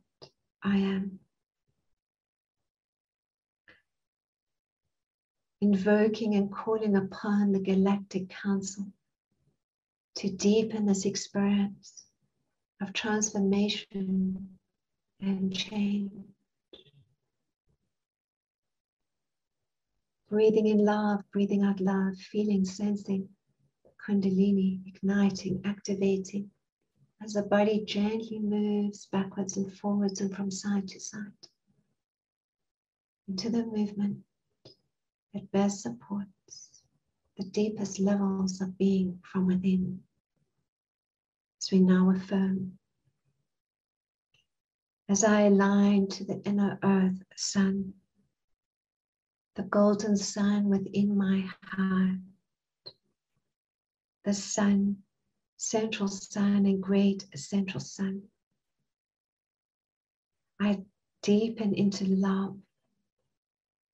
[0.63, 1.19] I am.
[5.61, 8.87] Invoking and calling upon the Galactic Council
[10.17, 12.05] to deepen this experience
[12.81, 14.59] of transformation
[15.21, 16.13] and change.
[20.29, 23.29] Breathing in love, breathing out love, feeling, sensing
[24.07, 26.51] Kundalini igniting, activating
[27.23, 31.33] as the body gently moves backwards and forwards and from side to side
[33.29, 34.19] into the movement
[35.33, 36.83] that best supports
[37.37, 40.01] the deepest levels of being from within.
[41.61, 42.79] As we now affirm,
[45.09, 47.95] as I align to the inner earth sun,
[49.57, 52.19] the golden sun within my heart,
[54.25, 54.97] the sun
[55.61, 58.23] central sun and great central sun.
[60.59, 60.81] I
[61.23, 62.57] deepen into love,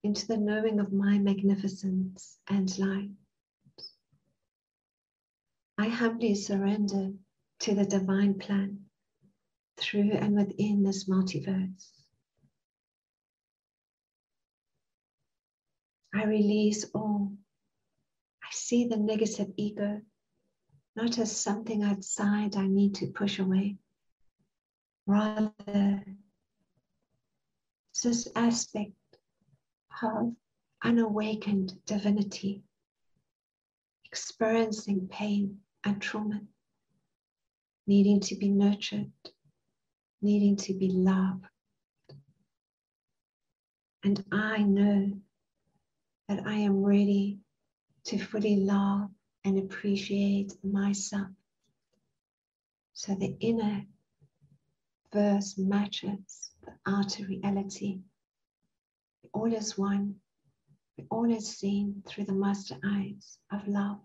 [0.03, 3.09] into the knowing of my magnificence and light.
[5.79, 7.13] I humbly surrender
[7.61, 8.85] to the divine plan
[9.77, 11.89] through and within this multiverse.
[16.13, 17.33] I release all.
[18.43, 20.01] I see the negative ego
[20.95, 23.75] not as something outside I need to push away.
[25.05, 26.03] Rather,
[28.03, 28.93] this aspect
[30.01, 30.33] of
[30.83, 32.63] unawakened divinity,
[34.05, 36.41] experiencing pain and trauma,
[37.87, 39.11] needing to be nurtured,
[40.21, 41.45] needing to be loved.
[44.03, 45.11] And I know
[46.29, 47.39] that I am ready
[48.05, 49.09] to fully love
[49.45, 51.29] and appreciate myself.
[52.93, 53.85] So the inner
[55.13, 57.99] verse matches the outer reality.
[59.33, 60.15] All is one,
[61.09, 63.99] all is seen through the master eyes of love.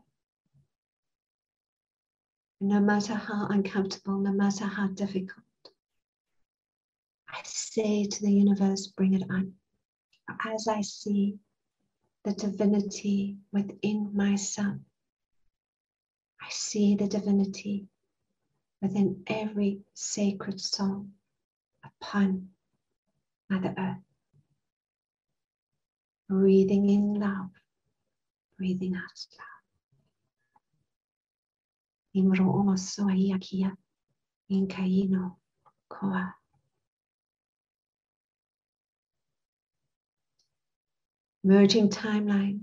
[2.61, 5.44] no matter how uncomfortable, no matter how difficult,
[7.29, 9.55] I say to the universe, bring it on.
[10.44, 11.38] As I see
[12.24, 14.76] the divinity within myself,
[16.50, 17.86] I see the divinity
[18.82, 21.12] within every sacred song
[21.84, 22.48] upon
[23.48, 24.02] Mother Earth.
[26.28, 27.50] Breathing in love,
[28.58, 29.46] breathing out love.
[35.88, 36.34] Koa.
[41.44, 42.58] Merging timelines,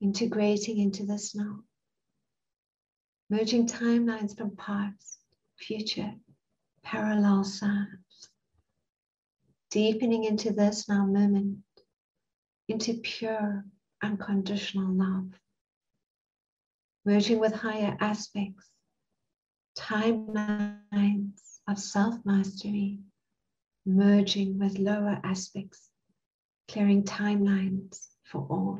[0.00, 1.62] integrating into the snow
[3.32, 5.18] merging timelines from past,
[5.56, 6.12] future,
[6.82, 8.28] parallel selves,
[9.70, 11.56] deepening into this now moment,
[12.68, 13.64] into pure
[14.02, 15.30] unconditional love,
[17.06, 18.68] merging with higher aspects,
[19.78, 22.98] timelines of self mastery,
[23.86, 25.88] merging with lower aspects,
[26.68, 28.78] clearing timelines for all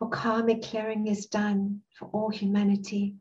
[0.00, 3.14] for karmic clearing is done for all humanity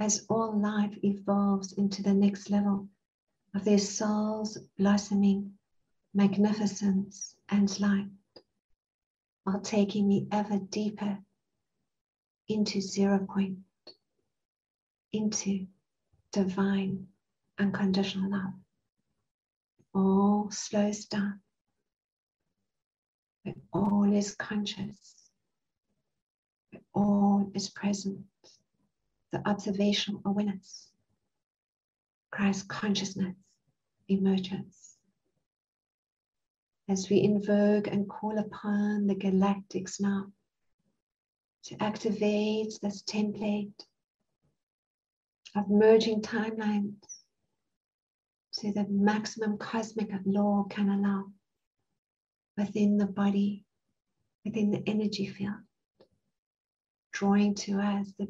[0.00, 2.88] as all life evolves into the next level
[3.54, 5.52] of their souls blossoming
[6.12, 8.08] magnificence and light
[9.44, 11.16] while taking me ever deeper
[12.48, 13.58] into zero point,
[15.12, 15.64] into
[16.32, 17.06] divine
[17.56, 18.54] unconditional love.
[19.94, 21.40] All slows down,
[23.44, 25.27] but all is conscious
[26.94, 28.24] all is present,
[29.32, 30.88] the observational awareness.
[32.30, 33.36] Christ consciousness
[34.08, 34.96] emerges.
[36.88, 40.26] As we invoke and call upon the galactics now
[41.64, 43.72] to activate this template
[45.54, 47.22] of merging timelines
[48.54, 51.26] to the maximum cosmic law can allow
[52.56, 53.64] within the body,
[54.44, 55.60] within the energy field,
[57.18, 58.28] drawing to us the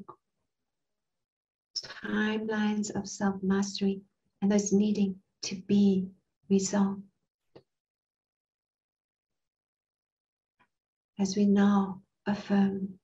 [1.76, 4.01] timelines of self mastery
[4.41, 6.09] and those needing to be
[6.49, 7.03] resolved.
[11.18, 12.99] As we now affirm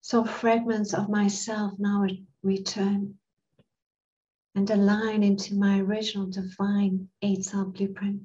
[0.00, 2.04] So fragments of myself now
[2.42, 3.18] return
[4.54, 8.22] and align into my original divine eight cell blueprint.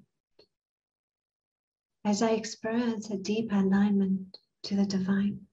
[2.05, 5.47] As I experience a deep alignment to the divine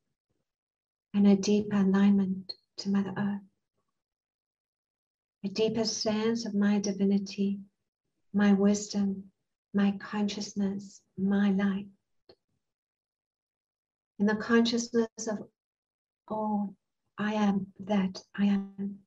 [1.14, 3.40] and a deep alignment to Mother Earth,
[5.44, 7.58] a deeper sense of my divinity,
[8.34, 9.32] my wisdom,
[9.72, 11.88] my consciousness, my light.
[14.18, 15.48] In the consciousness of
[16.28, 16.74] Oh,
[17.16, 18.98] I am that I am.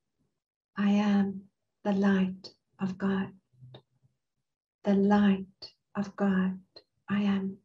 [0.76, 1.42] I am
[1.84, 3.32] the light of God.
[4.84, 6.58] The light of God.
[7.08, 7.58] I am.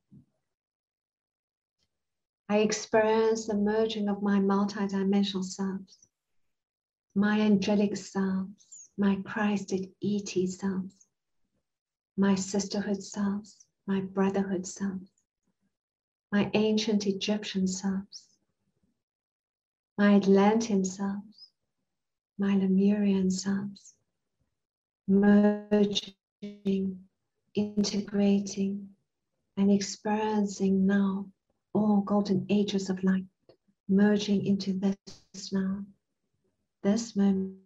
[2.49, 5.97] I experience the merging of my multidimensional selves,
[7.15, 11.07] my angelic selves, my Christed ET selves,
[12.17, 15.09] my sisterhood selves, my brotherhood selves,
[16.31, 18.27] my ancient Egyptian selves,
[19.97, 21.49] my Atlantean selves,
[22.37, 23.95] my Lemurian selves,
[25.07, 26.13] merging,
[27.55, 28.89] integrating,
[29.61, 31.23] and experiencing now
[31.75, 33.25] all golden ages of light,
[33.87, 35.85] merging into this now,
[36.81, 37.59] this moment,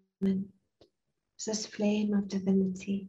[1.45, 3.07] this flame of divinity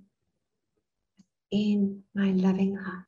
[1.51, 3.07] in my loving heart.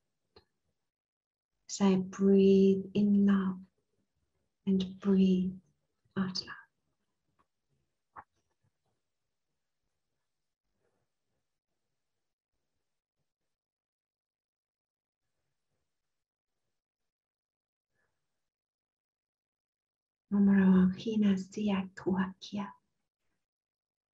[1.71, 3.61] As I breathe in love
[4.67, 5.53] and breathe
[6.17, 6.68] out loud.
[20.31, 22.67] Numero hina sia tuakia.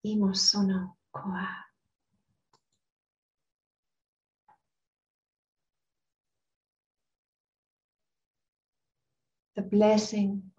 [0.04, 1.48] Imo sono koa.
[9.56, 10.52] The blessing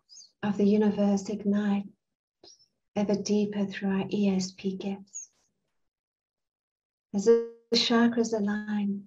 [0.44, 1.88] of the universe ignite
[2.96, 5.30] ever deeper through our ESP gifts.
[7.14, 9.04] As the chakras align,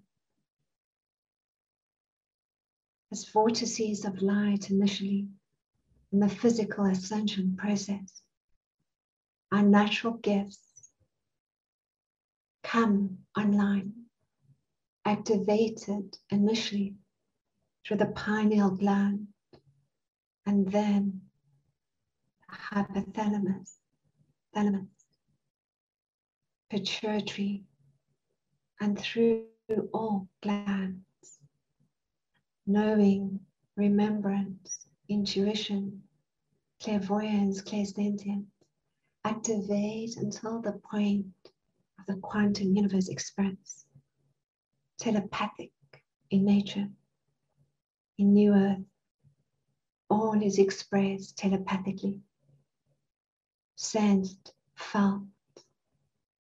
[3.13, 5.29] as vortices of light initially
[6.13, 8.23] in the physical ascension process,
[9.53, 10.91] our natural gifts
[12.63, 13.93] come online,
[15.05, 16.95] activated initially
[17.87, 19.29] through the pineal gland
[20.47, 21.21] and then
[22.51, 23.77] hypothalamus,
[24.55, 24.89] thalamus,
[26.71, 27.65] pituitary,
[28.81, 29.45] and through
[29.93, 31.05] all glands,
[32.67, 33.41] knowing,
[33.77, 36.03] remembrance, intuition,
[36.81, 38.47] clairvoyance, clairsentience,
[39.25, 41.27] activate until the point
[41.99, 43.87] of the quantum universe experience,
[44.99, 45.71] telepathic
[46.31, 46.89] in nature,
[48.19, 48.85] in New Earth,
[50.11, 52.21] all is expressed telepathically.
[53.77, 55.23] Sensed, felt,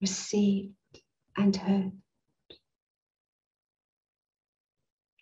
[0.01, 0.73] received,
[1.37, 1.93] and heard.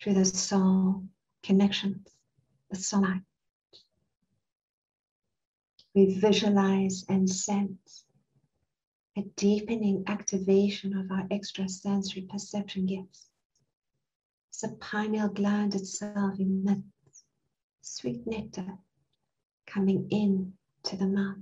[0.01, 1.03] Through the soul
[1.43, 2.07] connections,
[2.69, 3.21] the soul light.
[5.97, 8.05] We visualize and sense
[9.17, 13.31] a deepening activation of our extrasensory perception gifts.
[14.61, 17.23] The pineal gland itself emits
[17.81, 18.77] sweet nectar
[19.65, 21.39] coming in to the mouth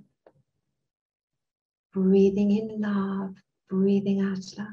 [1.92, 3.36] breathing in love,
[3.68, 4.68] breathing out love.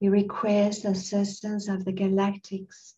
[0.00, 2.95] We request the assistance of the galactics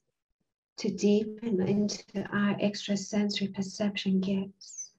[0.78, 4.92] to deepen into our extrasensory perception gifts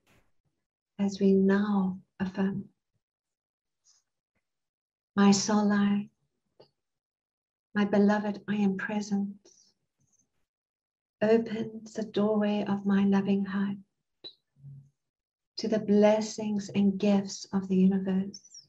[1.00, 2.66] as we now affirm.
[5.16, 6.10] My soul light,
[7.74, 9.36] my beloved, I am present,
[11.22, 13.78] opens the doorway of my loving heart
[15.58, 18.68] to the blessings and gifts of the universe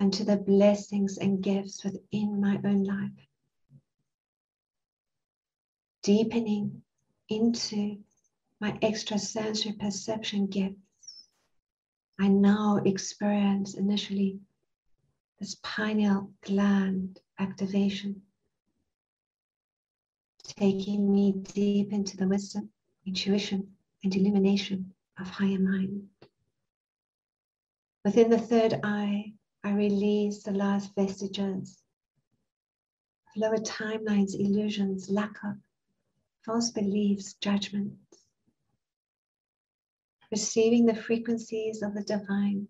[0.00, 3.27] and to the blessings and gifts within my own life.
[6.08, 6.80] Deepening
[7.28, 7.98] into
[8.62, 11.28] my extrasensory perception gifts,
[12.18, 14.40] I now experience initially
[15.38, 18.22] this pineal gland activation,
[20.44, 22.70] taking me deep into the wisdom,
[23.04, 23.68] intuition,
[24.02, 26.08] and illumination of higher mind.
[28.02, 31.82] Within the third eye, I release the last vestiges
[33.28, 35.58] of lower timelines, illusions, lack of
[36.48, 38.24] false beliefs, judgments,
[40.30, 42.66] receiving the frequencies of the divine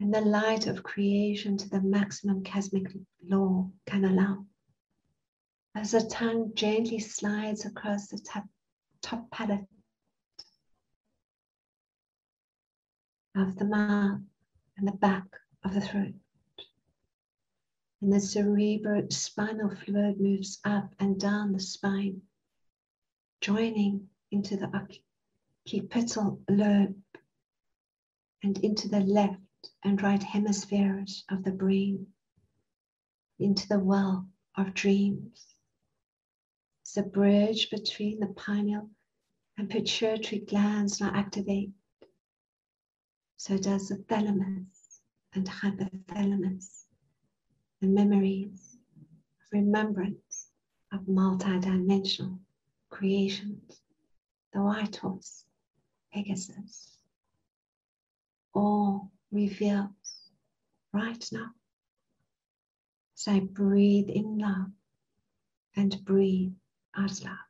[0.00, 2.92] and the light of creation to the maximum cosmic
[3.26, 4.44] law can allow.
[5.74, 8.44] As the tongue gently slides across the top,
[9.00, 9.66] top palate
[13.34, 14.20] of the mouth
[14.76, 15.24] and the back
[15.64, 16.12] of the throat.
[18.02, 22.20] And the cerebral spinal fluid moves up and down the spine,
[23.40, 24.70] joining into the
[25.66, 26.96] occipital lobe
[28.42, 29.40] and into the left
[29.84, 32.06] and right hemispheres of the brain,
[33.38, 34.26] into the well
[34.56, 35.46] of dreams.
[36.82, 38.90] It's The bridge between the pineal
[39.56, 41.70] and pituitary glands now activate.
[43.36, 45.00] So does the thalamus
[45.34, 46.86] and hypothalamus,
[47.80, 48.76] the memories
[49.40, 50.48] of remembrance
[50.92, 52.38] of multidimensional
[52.90, 53.80] creations,
[54.52, 55.44] the white horse,
[56.12, 56.98] Pegasus,
[58.54, 59.90] all revealed
[60.92, 61.50] right now.
[63.14, 64.70] So breathe in love
[65.76, 66.52] and breathe
[66.96, 67.47] out love.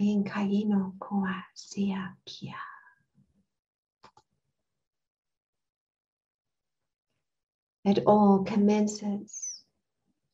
[0.00, 2.60] Inkaino koa sia kia.
[7.84, 9.62] It all commences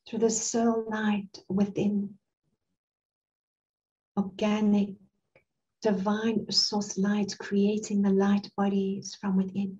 [0.07, 2.17] through the soul light within.
[4.17, 4.95] Organic,
[5.81, 9.79] divine source light creating the light bodies from within.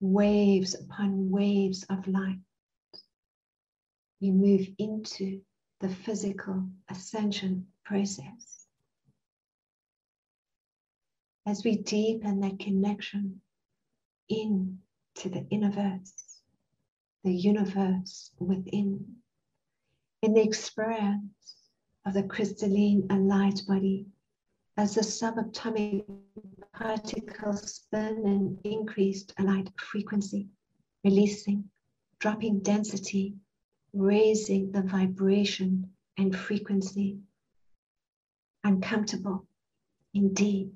[0.00, 2.40] Waves upon waves of light
[4.20, 5.40] we move into
[5.80, 8.66] the physical ascension process.
[11.46, 13.40] As we deepen that connection
[14.28, 16.12] into the universe,
[17.24, 19.04] the universe within,
[20.22, 21.56] in the experience
[22.06, 24.06] of the crystalline and light body
[24.76, 26.04] as the subatomic
[26.74, 30.48] particles spin in increased light frequency,
[31.04, 31.64] releasing,
[32.18, 33.34] dropping density
[33.92, 37.18] raising the vibration and frequency.
[38.64, 39.46] Uncomfortable,
[40.14, 40.72] indeed.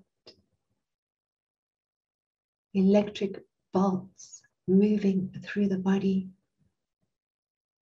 [2.72, 6.28] Electric bolts moving through the body,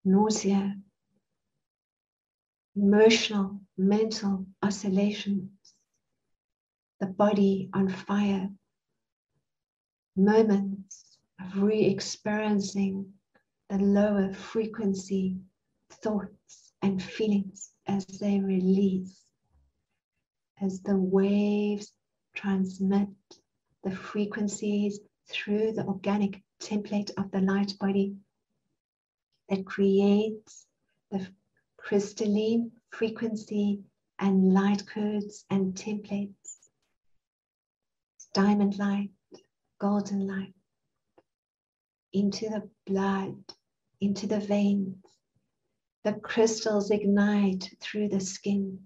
[0.04, 0.76] nausea,
[2.76, 5.50] emotional, mental oscillations,
[7.00, 8.50] the body on fire,
[10.16, 13.12] moments of re experiencing
[13.72, 15.38] the lower frequency
[15.90, 19.24] thoughts and feelings as they release,
[20.60, 21.90] as the waves
[22.34, 23.08] transmit
[23.82, 25.00] the frequencies
[25.30, 28.14] through the organic template of the light body
[29.48, 30.66] that creates
[31.10, 31.26] the
[31.78, 33.80] crystalline frequency
[34.18, 36.58] and light codes and templates.
[38.34, 39.12] Diamond light,
[39.78, 40.52] golden light,
[42.12, 43.34] into the blood
[44.02, 44.96] into the veins.
[46.02, 48.80] The crystals ignite through the skin.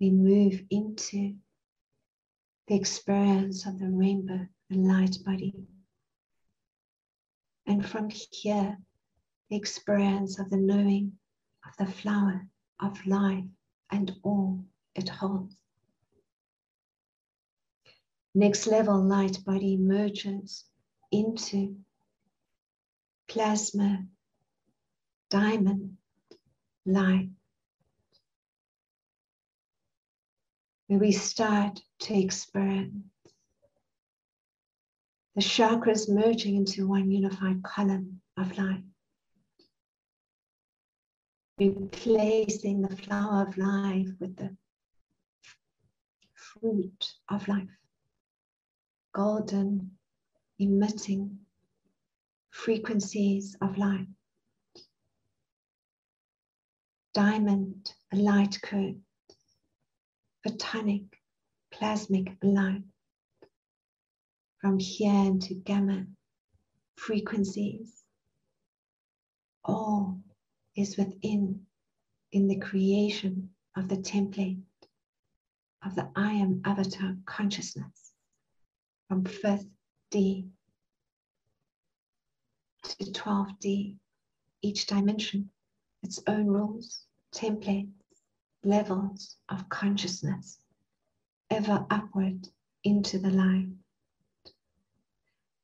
[0.00, 1.36] We move into
[2.66, 5.54] the experience of the rainbow and light body.
[7.66, 8.78] And from here,
[9.48, 11.12] the experience of the knowing
[11.64, 12.44] of the flower
[12.80, 13.44] of life
[13.92, 14.64] and all
[14.96, 15.54] it holds.
[18.34, 20.64] Next level light body merges
[21.12, 21.76] into
[23.28, 24.04] plasma
[25.32, 25.96] diamond
[26.84, 27.30] light,
[30.88, 32.92] where we start to experience
[35.34, 38.84] the chakras merging into one unified column of light,
[41.58, 44.54] replacing the flower of life with the
[46.34, 47.74] fruit of life,
[49.14, 49.92] golden,
[50.58, 51.38] emitting
[52.50, 54.06] frequencies of light.
[57.14, 59.00] Diamond, a light current,
[60.46, 61.06] photonic,
[61.72, 62.82] plasmic light.
[64.60, 66.06] From here into gamma
[66.96, 68.04] frequencies.
[69.64, 70.20] All
[70.76, 71.66] is within
[72.30, 74.62] in the creation of the template
[75.84, 78.12] of the I am avatar consciousness
[79.08, 79.66] from fifth
[80.10, 80.46] D
[82.84, 83.96] to 12D,
[84.62, 85.50] each dimension,
[86.02, 87.92] its own rules, templates,
[88.64, 90.58] levels of consciousness,
[91.50, 92.48] ever upward
[92.84, 93.68] into the light.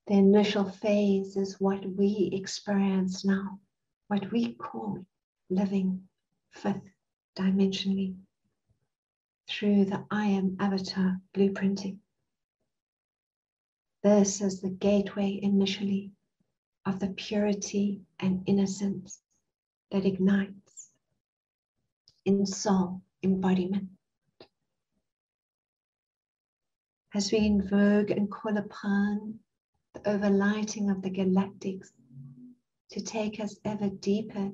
[0.07, 3.61] The initial phase is what we experience now,
[4.07, 5.05] what we call
[5.51, 6.09] living
[6.51, 6.91] fifth
[7.36, 8.16] dimensionally
[9.49, 11.99] through the I am avatar blueprinting.
[14.03, 16.12] This is the gateway initially
[16.86, 19.20] of the purity and innocence
[19.91, 20.91] that ignites
[22.24, 23.89] in soul embodiment.
[27.14, 29.39] As we invoke and call upon
[29.95, 31.89] the overlighting of the galactics
[32.91, 34.51] to take us ever deeper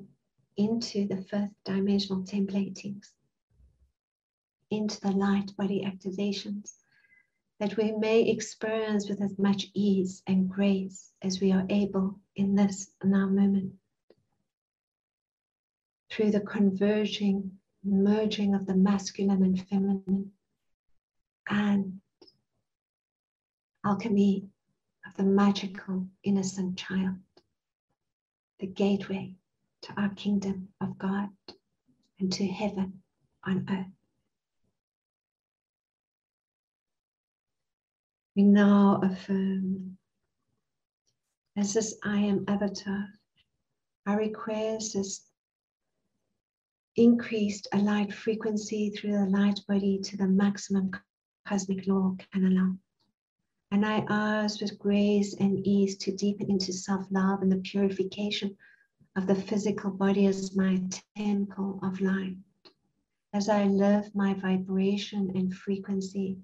[0.57, 3.09] into the fifth dimensional templatings,
[4.71, 6.73] into the light body activations
[7.59, 12.55] that we may experience with as much ease and grace as we are able in
[12.55, 13.73] this now moment.
[16.15, 20.31] Through the converging, merging of the masculine and feminine,
[21.49, 21.99] and
[23.83, 24.47] alchemy
[25.05, 27.17] of the magical, innocent child,
[28.61, 29.35] the gateway
[29.81, 31.27] to our kingdom of God
[32.21, 33.03] and to heaven
[33.43, 33.93] on earth.
[38.37, 39.97] We now affirm
[41.57, 43.09] as this I am avatar,
[44.05, 45.29] our request is
[46.97, 50.91] increased a light frequency through the light body to the maximum
[51.45, 52.75] cosmic law can allow.
[53.71, 58.55] And I ask with grace and ease to deepen into self love and the purification
[59.15, 60.81] of the physical body as my
[61.17, 62.37] temple of light.
[63.33, 66.37] As I live my vibration and frequency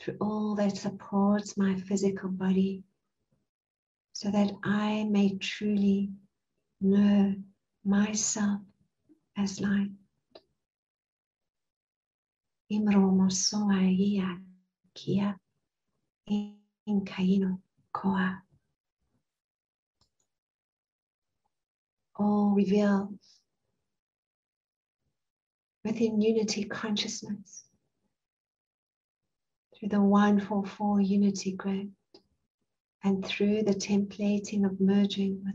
[0.00, 2.84] through all that supports my physical body,
[4.12, 6.10] so that I may truly
[6.80, 7.34] know
[7.84, 8.60] myself
[9.36, 9.90] as light.
[12.72, 14.38] Imromo soa ia
[14.94, 15.36] kia
[16.26, 17.60] in kaino
[17.92, 18.42] koa.
[22.16, 23.40] All reveals
[25.84, 27.64] within unity consciousness
[29.74, 31.90] through the one four four unity grid
[33.02, 35.54] and through the templating of merging with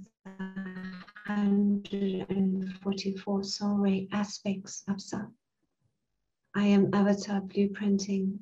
[1.28, 5.32] 144 soul ray aspects of self.
[6.54, 8.38] I am avatar blueprinting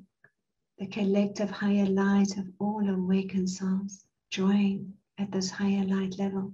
[0.78, 6.52] the collective higher light of all awakened souls, join at this higher light level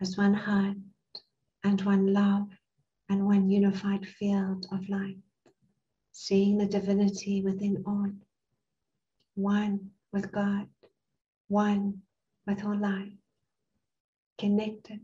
[0.00, 0.76] as one heart
[1.62, 2.48] and one love
[3.08, 5.18] and one unified field of light,
[6.10, 8.10] seeing the divinity within all
[9.36, 10.68] one with God,
[11.46, 12.02] one
[12.44, 13.12] with all life,
[14.36, 15.00] connected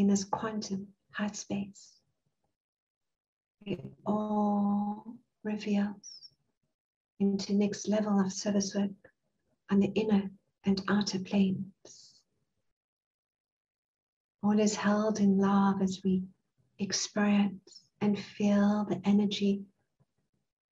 [0.00, 1.92] in this quantum heart space.
[3.66, 5.04] It all
[5.44, 6.30] reveals
[7.18, 8.90] into next level of service work
[9.70, 10.30] on the inner
[10.64, 12.22] and outer planes.
[14.42, 16.22] All is held in love as we
[16.78, 19.64] experience and feel the energy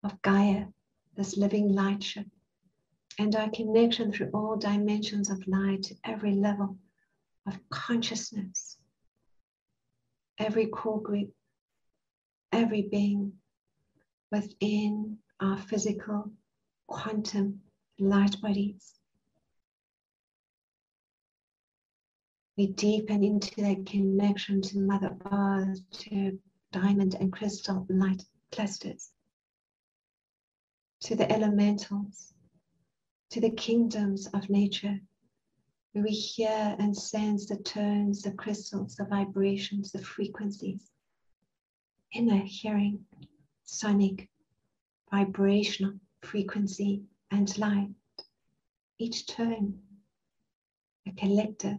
[0.04, 0.68] of Gaia,
[1.18, 2.28] this living lightship
[3.20, 6.78] and our connection through all dimensions of light to every level
[7.46, 8.77] of consciousness,
[10.38, 11.32] every core group,
[12.52, 13.34] every being
[14.32, 16.32] within our physical
[16.88, 17.62] quantum
[18.00, 18.94] light bodies.
[22.58, 26.40] We deepen into that connection to Mother Earth, to
[26.72, 29.12] diamond and crystal light clusters,
[31.02, 32.34] to the elementals,
[33.30, 35.00] to the kingdoms of nature,
[35.94, 40.92] we hear and sense the tones, the crystals, the vibrations, the frequencies,
[42.14, 43.06] inner hearing,
[43.64, 44.30] sonic,
[45.12, 47.90] vibrational frequency, and light.
[49.00, 49.80] Each tone,
[51.08, 51.78] a collective,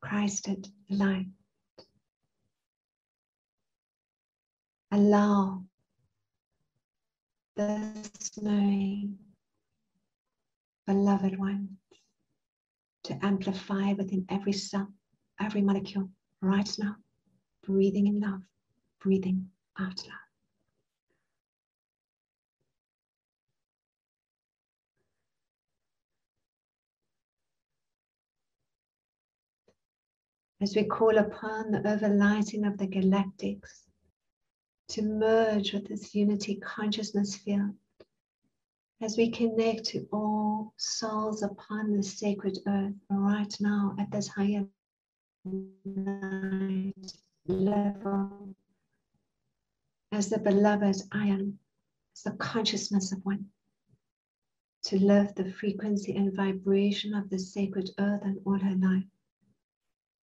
[0.00, 1.26] Christed light.
[4.92, 5.64] Allow
[7.56, 9.18] this knowing
[10.86, 11.76] beloved one,
[13.08, 14.86] to amplify within every cell,
[15.40, 16.10] every molecule
[16.42, 16.94] right now.
[17.66, 18.42] Breathing in love,
[19.00, 19.48] breathing
[19.78, 20.28] out love.
[30.60, 33.84] as we call upon the overlighting of the galactics
[34.88, 37.70] to merge with this unity consciousness field,
[39.00, 44.66] as we connect to all souls upon the sacred earth right now at this higher
[47.46, 48.54] level,
[50.12, 51.58] as the beloved I am,
[52.14, 53.46] as the consciousness of one,
[54.84, 59.04] to lift the frequency and vibration of the sacred earth and all her life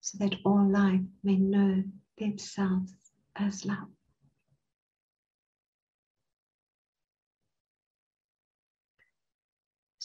[0.00, 1.82] so that all life may know
[2.18, 2.94] themselves
[3.36, 3.88] as love.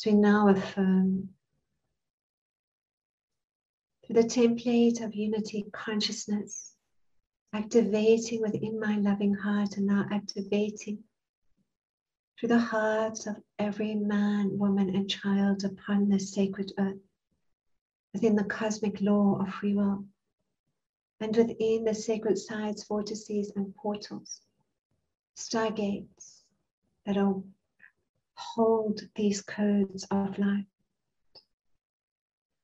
[0.02, 1.30] So we now affirm
[4.04, 6.74] through the template of unity consciousness,
[7.54, 11.04] activating within my loving heart and now activating
[12.36, 16.98] through the hearts of every man, woman, and child upon this sacred earth
[18.12, 20.04] within the cosmic law of free will,
[21.20, 24.42] and within the sacred sides, vortices, and portals,
[25.38, 26.42] stargates
[27.06, 27.46] that will
[28.36, 30.66] hold these codes of light.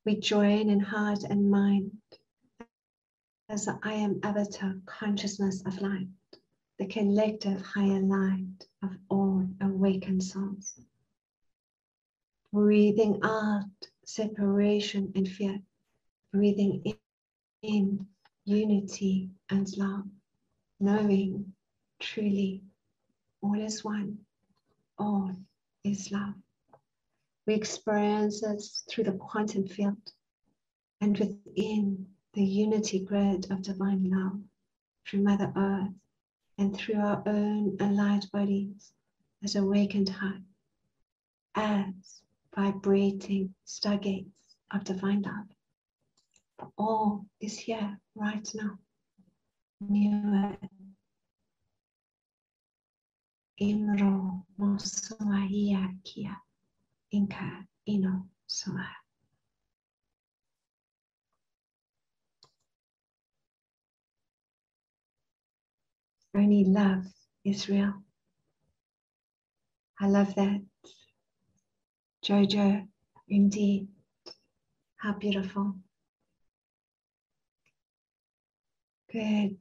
[0.05, 1.91] We join in heart and mind
[3.49, 6.07] as the I am avatar consciousness of light,
[6.79, 10.79] the collective higher light of all awakened souls.
[12.51, 13.63] Breathing out
[14.05, 15.59] separation and fear,
[16.33, 16.97] breathing in,
[17.61, 18.07] in
[18.43, 20.05] unity and love,
[20.79, 21.53] knowing
[21.99, 22.63] truly
[23.41, 24.17] all is one,
[24.97, 25.33] all
[25.87, 26.33] is love.
[27.45, 30.11] We experience this through the quantum field
[30.99, 34.39] and within the unity grid of divine love
[35.07, 35.93] through Mother Earth
[36.57, 38.91] and through our own alive bodies
[39.43, 40.41] as awakened heart
[41.55, 42.21] as
[42.53, 44.27] vibrating stargates
[44.71, 46.69] of divine love.
[46.77, 48.77] All is here right now.
[49.79, 50.11] New
[53.59, 56.37] Imro Mosuaia Kia
[57.13, 58.87] Inka Ino Soa.
[66.35, 67.05] Only love
[67.43, 68.03] is real.
[69.99, 70.61] I love that
[72.23, 72.87] Jojo,
[73.29, 73.87] indeed,
[74.97, 75.75] how beautiful.
[79.11, 79.57] Good.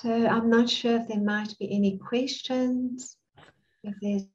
[0.00, 3.16] So I'm not sure if there might be any questions,
[3.82, 4.28] if there's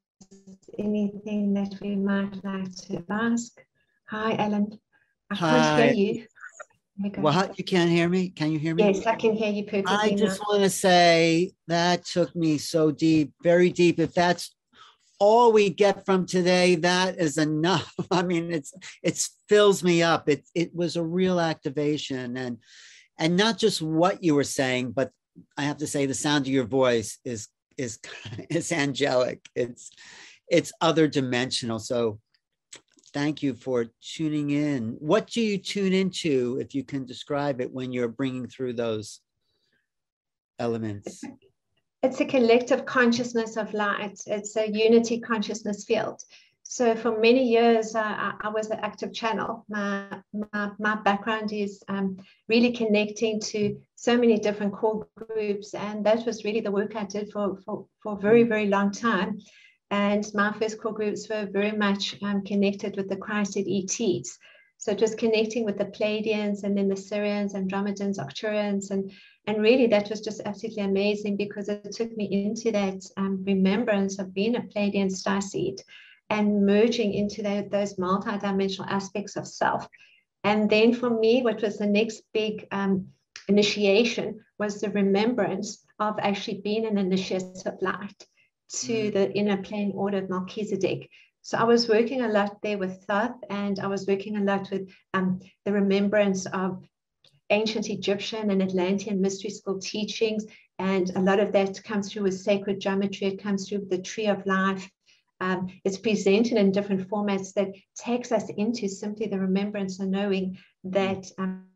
[0.78, 3.50] anything that we might like to ask.
[4.10, 4.78] Hi, Ellen.
[5.30, 5.60] I Hi.
[5.62, 6.26] can't hear you.
[7.16, 8.28] Well, you can't hear me?
[8.28, 8.84] Can you hear me?
[8.84, 9.96] Yes, I can hear you perfectly.
[9.96, 13.98] I just want to say that took me so deep, very deep.
[13.98, 14.54] If that's
[15.18, 19.16] all we get from today that is enough i mean it's it
[19.48, 22.58] fills me up it it was a real activation and
[23.16, 25.12] and not just what you were saying but
[25.56, 27.98] i have to say the sound of your voice is is
[28.50, 29.90] is angelic it's
[30.48, 32.18] it's other dimensional so
[33.12, 37.72] thank you for tuning in what do you tune into if you can describe it
[37.72, 39.20] when you're bringing through those
[40.58, 41.22] elements
[42.04, 44.20] it's a collective consciousness of light.
[44.26, 46.20] It's a unity consciousness field.
[46.66, 49.64] So for many years, uh, I was an active channel.
[49.68, 52.16] My, my, my background is um,
[52.48, 55.74] really connecting to so many different core groups.
[55.74, 58.90] And that was really the work I did for, for, for a very, very long
[58.90, 59.38] time.
[59.90, 64.38] And my first core groups were very much um, connected with the Christed ETs.
[64.78, 69.12] So just connecting with the Pleiadians and then the Sirians, Andromedans, Arcturians, and
[69.46, 74.18] and really that was just absolutely amazing because it took me into that um, remembrance
[74.18, 75.80] of being a Pleiadian star seed
[76.34, 79.88] and merging into that, those multidimensional aspects of self.
[80.42, 83.08] And then for me, what was the next big um,
[83.48, 88.20] initiation was the remembrance of actually being an initiative of light
[88.82, 89.12] to mm.
[89.12, 91.08] the inner plane order of Melchizedek.
[91.42, 94.68] So I was working a lot there with Thoth, and I was working a lot
[94.72, 96.82] with um, the remembrance of
[97.50, 100.46] ancient Egyptian and Atlantean mystery school teachings.
[100.80, 103.28] And a lot of that comes through with sacred geometry.
[103.28, 104.90] It comes through the tree of life.
[105.40, 110.58] Um, it's presented in different formats that takes us into simply the remembrance and knowing
[110.84, 111.66] that um,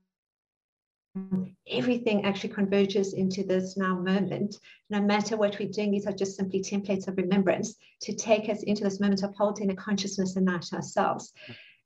[1.69, 4.57] everything actually converges into this now moment.
[4.91, 8.63] No matter what we're doing, these are just simply templates of remembrance to take us
[8.63, 11.33] into this moment of holding a consciousness and night ourselves.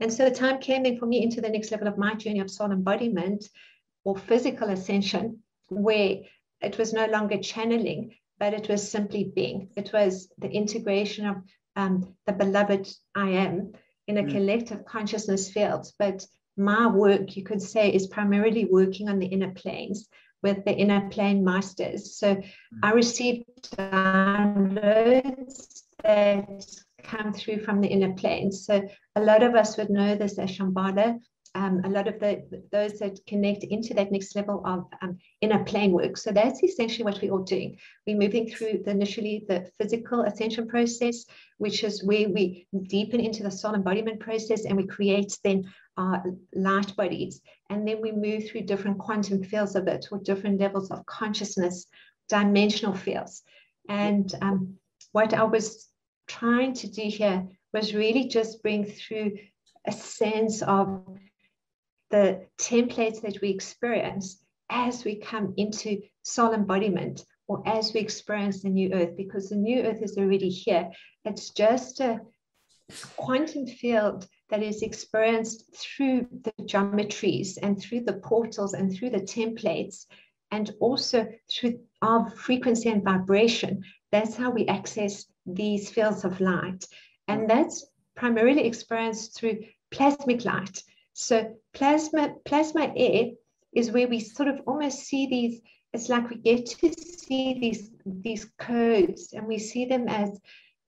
[0.01, 2.41] And so the time came then for me into the next level of my journey
[2.41, 3.49] of soul embodiment
[4.05, 6.19] or physical ascension, where
[6.61, 9.69] it was no longer channeling, but it was simply being.
[9.77, 11.37] It was the integration of
[11.77, 13.73] um, the beloved I am
[14.07, 14.31] in a mm.
[14.31, 15.91] collective consciousness field.
[15.99, 20.09] But my work, you could say, is primarily working on the inner planes
[20.43, 22.17] with the inner plane masters.
[22.17, 22.45] So mm.
[22.83, 23.45] I received
[23.77, 25.23] downloads
[26.03, 26.67] that
[27.03, 28.67] come through from the inner planes.
[28.67, 31.19] So a lot of us would know this as Shambhala
[31.55, 35.63] um, a lot of the those that connect into that next level of um, inner
[35.65, 36.17] plane work.
[36.17, 37.79] So that's essentially what we're all doing.
[38.07, 41.27] We're moving through the, initially the physical ascension process,
[41.59, 46.25] which is where we deepen into the soul embodiment process and we create then our
[46.55, 47.43] light bodies.
[47.69, 51.87] And then we move through different quantum fields of it or different levels of consciousness,
[52.29, 53.43] dimensional fields.
[53.89, 54.75] And um,
[55.13, 55.89] what I was
[56.27, 59.33] trying to do here was really just bring through
[59.87, 61.05] a sense of
[62.13, 68.63] the templates that we experience as we come into soul embodiment or as we experience
[68.63, 70.91] the new earth, because the new earth is already here.
[71.25, 72.21] It's just a
[73.17, 79.21] quantum field that is experienced through the geometries and through the portals and through the
[79.21, 80.07] templates
[80.51, 83.83] and also through our frequency and vibration.
[84.11, 86.85] That's how we access these fields of light.
[87.27, 89.61] And that's primarily experienced through
[89.91, 90.83] plasmic light.
[91.13, 93.31] So plasma, plasma air
[93.75, 95.61] is where we sort of almost see these,
[95.93, 100.41] it's like we get to see these, these codes and we see them as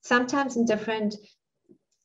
[0.03, 1.15] sometimes in different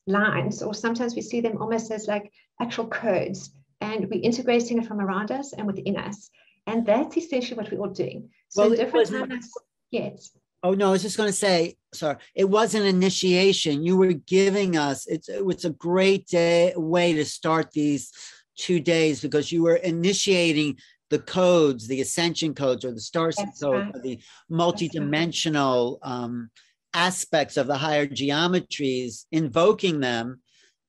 [0.06, 3.50] lines, or sometimes we see them almost as like actual codes.
[3.82, 6.30] And we're integrating it from around us and within us.
[6.66, 8.28] And that's essentially what we're all doing.
[8.50, 9.50] So well, different times,
[9.90, 10.30] yes.
[10.62, 13.82] Oh no, I was just going to say, sorry, it was an initiation.
[13.82, 18.12] You were giving us it's it's a great day way to start these
[18.56, 20.76] two days because you were initiating
[21.08, 24.02] the codes, the ascension codes or the star codes, right.
[24.02, 26.12] the multidimensional right.
[26.12, 26.50] um,
[26.94, 30.40] aspects of the higher geometries, invoking them,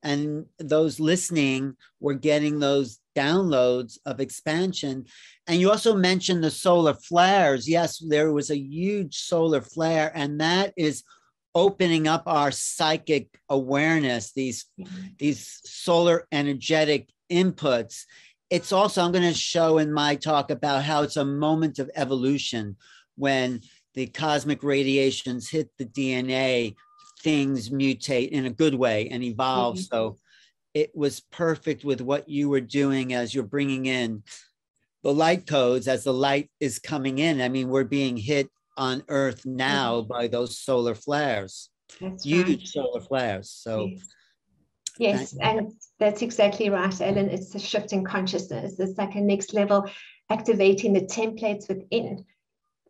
[0.02, 5.06] and those listening were getting those downloads of expansion.
[5.46, 7.68] And you also mentioned the solar flares.
[7.68, 11.04] Yes, there was a huge solar flare, and that is
[11.54, 15.08] opening up our psychic awareness, these, mm-hmm.
[15.18, 18.04] these solar energetic inputs.
[18.50, 21.90] It's also, I'm going to show in my talk about how it's a moment of
[21.94, 22.76] evolution
[23.16, 23.60] when
[23.94, 26.74] the cosmic radiations hit the DNA,
[27.22, 29.76] things mutate in a good way and evolve.
[29.76, 29.94] Mm-hmm.
[29.94, 30.18] So
[30.74, 34.22] it was perfect with what you were doing as you're bringing in
[35.02, 37.40] the light codes as the light is coming in.
[37.40, 40.12] I mean, we're being hit on Earth now mm-hmm.
[40.12, 41.70] by those solar flares,
[42.00, 42.66] that's huge right.
[42.66, 43.50] solar flares.
[43.50, 43.90] So,
[44.98, 47.28] yes, and that's exactly right, Ellen.
[47.28, 48.78] It's a shift in consciousness.
[48.78, 49.90] It's like a next level
[50.30, 52.24] activating the templates within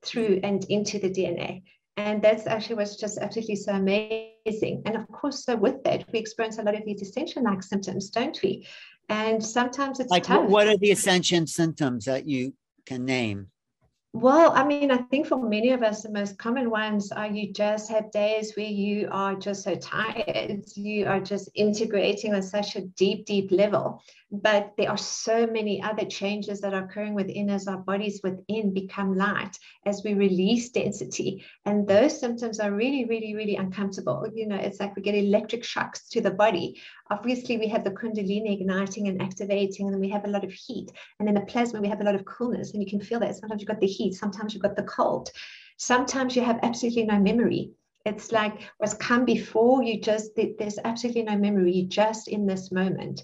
[0.04, 1.62] through and into the DNA.
[2.04, 4.82] And that's actually was just absolutely so amazing.
[4.86, 8.38] And of course, so with that, we experience a lot of these ascension-like symptoms, don't
[8.42, 8.66] we?
[9.08, 10.48] And sometimes it's like tough.
[10.48, 12.54] what are the ascension symptoms that you
[12.86, 13.48] can name?
[14.14, 17.52] Well, I mean, I think for many of us, the most common ones are you
[17.52, 20.64] just have days where you are just so tired.
[20.74, 24.02] You are just integrating on such a deep, deep level.
[24.34, 28.72] But there are so many other changes that are occurring within as our bodies within
[28.72, 31.44] become light as we release density.
[31.66, 34.26] And those symptoms are really, really, really uncomfortable.
[34.34, 36.80] You know, it's like we get electric shocks to the body.
[37.10, 40.52] Obviously, we have the Kundalini igniting and activating, and then we have a lot of
[40.52, 40.90] heat.
[41.20, 43.36] And in the plasma, we have a lot of coolness, and you can feel that.
[43.36, 45.30] Sometimes you've got the heat, sometimes you've got the cold.
[45.76, 47.72] Sometimes you have absolutely no memory.
[48.06, 52.72] It's like what's come before you just, there's absolutely no memory, you're just in this
[52.72, 53.22] moment.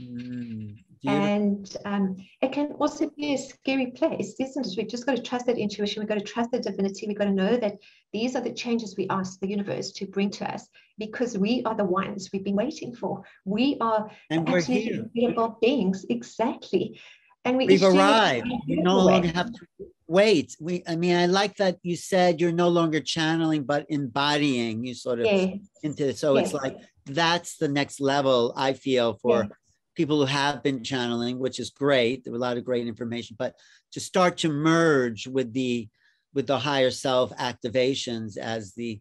[0.00, 4.74] Mm, and um, it can also be a scary place, isn't it?
[4.76, 6.00] We've just got to trust that intuition.
[6.00, 7.06] We've got to trust the divinity.
[7.08, 7.78] We've got to know that
[8.12, 10.68] these are the changes we ask the universe to bring to us
[10.98, 13.24] because we are the ones we've been waiting for.
[13.44, 16.06] We are and absolutely incredible beings.
[16.08, 17.00] Exactly.
[17.44, 18.46] And we have arrived.
[18.68, 19.66] We no longer have to
[20.06, 20.56] wait.
[20.60, 24.84] We, I mean, I like that you said you're no longer channeling, but embodying.
[24.84, 25.58] You sort of yes.
[25.82, 26.44] into so yes.
[26.44, 26.76] it's like
[27.06, 28.52] that's the next level.
[28.56, 29.42] I feel for.
[29.42, 29.50] Yes
[29.94, 32.24] people who have been channeling, which is great.
[32.24, 33.54] There were a lot of great information, but
[33.92, 35.88] to start to merge with the
[36.34, 39.00] with the higher self activations as the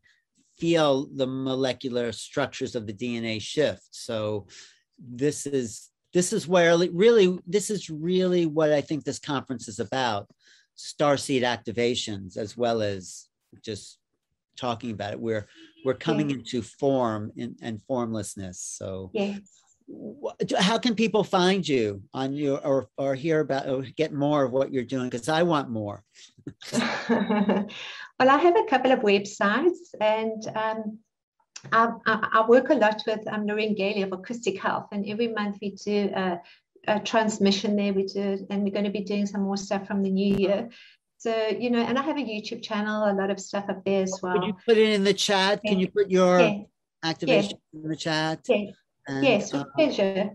[0.58, 3.88] feel the molecular structures of the DNA shift.
[3.92, 4.48] So
[5.00, 9.80] this is this is where really this is really what I think this conference is
[9.80, 10.30] about
[10.78, 13.28] starseed activations as well as
[13.64, 13.98] just
[14.58, 15.20] talking about it.
[15.20, 15.48] We're
[15.86, 16.38] we're coming yeah.
[16.38, 18.60] into form in, and formlessness.
[18.60, 19.40] So yes.
[20.60, 24.52] How can people find you on your or or hear about or get more of
[24.52, 25.10] what you're doing?
[25.10, 26.04] Because I want more.
[26.72, 27.68] well,
[28.20, 31.00] I have a couple of websites and um,
[31.72, 35.58] I, I, work a lot with um, Noreen Gailey of Acoustic Health, and every month
[35.62, 36.42] we do a,
[36.88, 37.94] a, transmission there.
[37.94, 40.70] We do, and we're going to be doing some more stuff from the new year.
[41.18, 44.02] So you know, and I have a YouTube channel, a lot of stuff up there
[44.02, 44.34] as well.
[44.34, 45.62] Can you put it in the chat?
[45.64, 46.62] Can you put your yeah.
[47.04, 47.82] activation yeah.
[47.84, 48.48] in the chat?
[49.12, 50.30] And, yes, with uh, pleasure.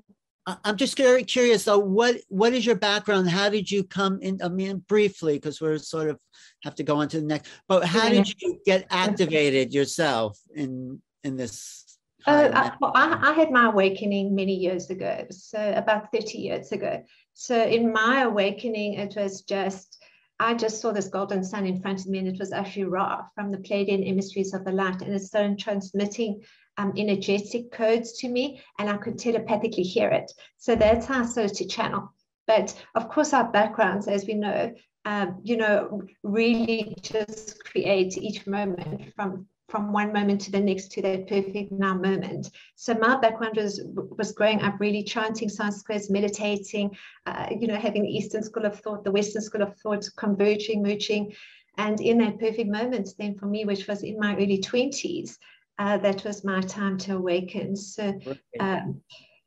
[0.46, 1.78] I'm just very curious though.
[1.78, 3.28] What what is your background?
[3.28, 4.40] How did you come in?
[4.42, 6.20] I mean, briefly, because we're sort of
[6.62, 7.50] have to go on to the next.
[7.66, 11.98] But how did you get activated yourself in in this?
[12.26, 16.72] Uh, I, well, I, I, had my awakening many years ago, so about 30 years
[16.72, 17.04] ago.
[17.34, 20.04] So in my awakening, it was just,
[20.40, 23.22] I just saw this golden sun in front of me, and it was actually Ra
[23.36, 26.42] from the Pleiadian emissaries of the light, and it started transmitting
[26.78, 30.32] um, energetic codes to me, and I could telepathically hear it.
[30.58, 32.12] So that's how I started to channel.
[32.46, 34.72] But of course, our backgrounds, as we know,
[35.04, 40.92] um, you know, really just create each moment from from one moment to the next
[40.92, 42.50] to that perfect now moment.
[42.76, 46.96] So my background was was growing up really chanting Sanskrit, meditating,
[47.26, 50.82] uh, you know, having the Eastern school of thought, the Western school of thought, converging,
[50.82, 51.34] merging.
[51.78, 55.36] And in that perfect moment, then for me, which was in my early 20s,
[55.78, 57.76] uh, that was my time to awaken.
[57.76, 58.18] So
[58.60, 59.00] um,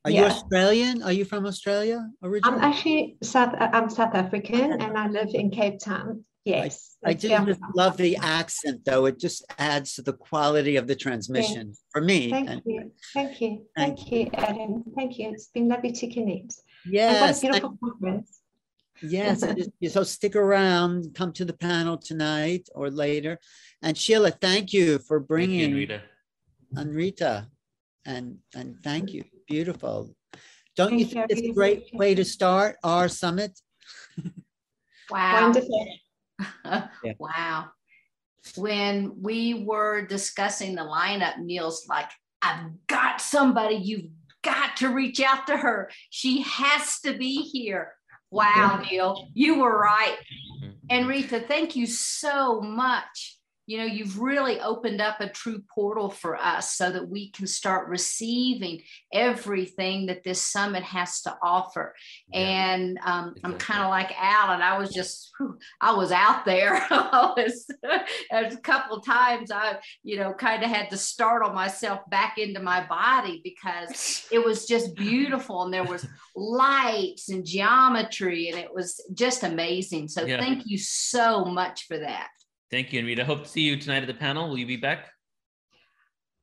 [0.06, 0.22] are yeah.
[0.22, 1.04] you Australian?
[1.04, 2.58] Are you from Australia originally?
[2.58, 3.54] I'm actually South.
[3.60, 6.24] I'm South African, and I live in Cape Town.
[6.46, 6.98] Yes.
[7.06, 9.06] I, I just love the accent, though.
[9.06, 11.84] It just adds to the quality of the transmission yes.
[11.92, 12.30] for me.
[12.30, 12.92] Thank and, you.
[13.14, 13.66] Thank you.
[13.76, 14.84] Thank, Thank you, Adam.
[14.96, 15.30] Thank you.
[15.30, 16.56] It's been lovely to connect.
[16.86, 17.44] Yes.
[17.44, 18.40] And what a beautiful conference.
[19.02, 19.44] Yes.
[19.94, 23.40] so stick around, come to the panel tonight or later.
[23.82, 26.00] And Sheila, thank you for bringing you,
[26.78, 27.48] Anrita.
[28.06, 29.24] And, and thank you.
[29.48, 30.16] Beautiful.
[30.76, 33.60] Don't thank you think it's a great way to start our summit?
[35.12, 35.42] Wow.
[35.42, 35.88] Wonderful.
[36.66, 37.14] yeah.
[37.18, 37.70] Wow.
[38.56, 42.10] When we were discussing the lineup, Neil's like,
[42.42, 44.12] I've got somebody, you've
[44.44, 45.90] got to reach out to her.
[46.10, 47.94] She has to be here.
[48.32, 50.18] Wow, Neil, you were right.
[50.64, 50.70] Mm-hmm.
[50.92, 53.39] Anrita, thank you so much
[53.70, 57.46] you know, you've really opened up a true portal for us so that we can
[57.46, 58.82] start receiving
[59.14, 61.94] everything that this summit has to offer.
[62.34, 62.40] Yeah.
[62.40, 64.64] And um, I'm kind of like Alan.
[64.64, 66.84] I was just, whew, I was out there.
[66.90, 67.68] I was,
[68.32, 72.84] a couple times I, you know, kind of had to startle myself back into my
[72.88, 79.00] body because it was just beautiful and there was lights and geometry and it was
[79.14, 80.08] just amazing.
[80.08, 80.40] So yeah.
[80.40, 82.30] thank you so much for that.
[82.72, 83.26] Thank you, Anrita.
[83.26, 84.50] Hope to see you tonight at the panel.
[84.50, 85.12] Will you be back?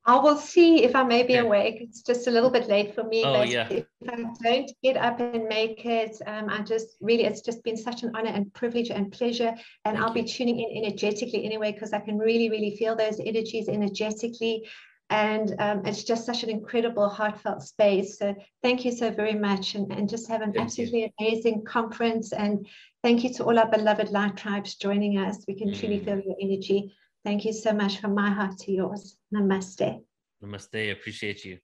[0.09, 1.47] I will see if I may be okay.
[1.47, 1.79] awake.
[1.81, 3.25] It's just a little bit late for me.
[3.25, 3.69] Oh, but yeah.
[3.69, 7.77] if I don't get up and make it, um, I just really, it's just been
[7.77, 9.53] such an honor and privilege and pleasure.
[9.85, 10.23] And Thank I'll you.
[10.23, 14.69] be tuning in energetically anyway, because I can really, really feel those energies energetically.
[15.11, 18.19] And um, it's just such an incredible, heartfelt space.
[18.19, 19.75] So thank you so very much.
[19.75, 21.11] And, and just have an thank absolutely you.
[21.21, 22.33] amazing conference.
[22.33, 22.67] And
[23.07, 25.45] Thank you to all our beloved light tribes joining us.
[25.47, 25.79] We can mm.
[25.79, 26.93] truly feel your energy.
[27.25, 29.17] Thank you so much from my heart to yours.
[29.33, 30.03] Namaste.
[30.43, 30.75] Namaste.
[30.75, 31.59] I appreciate you.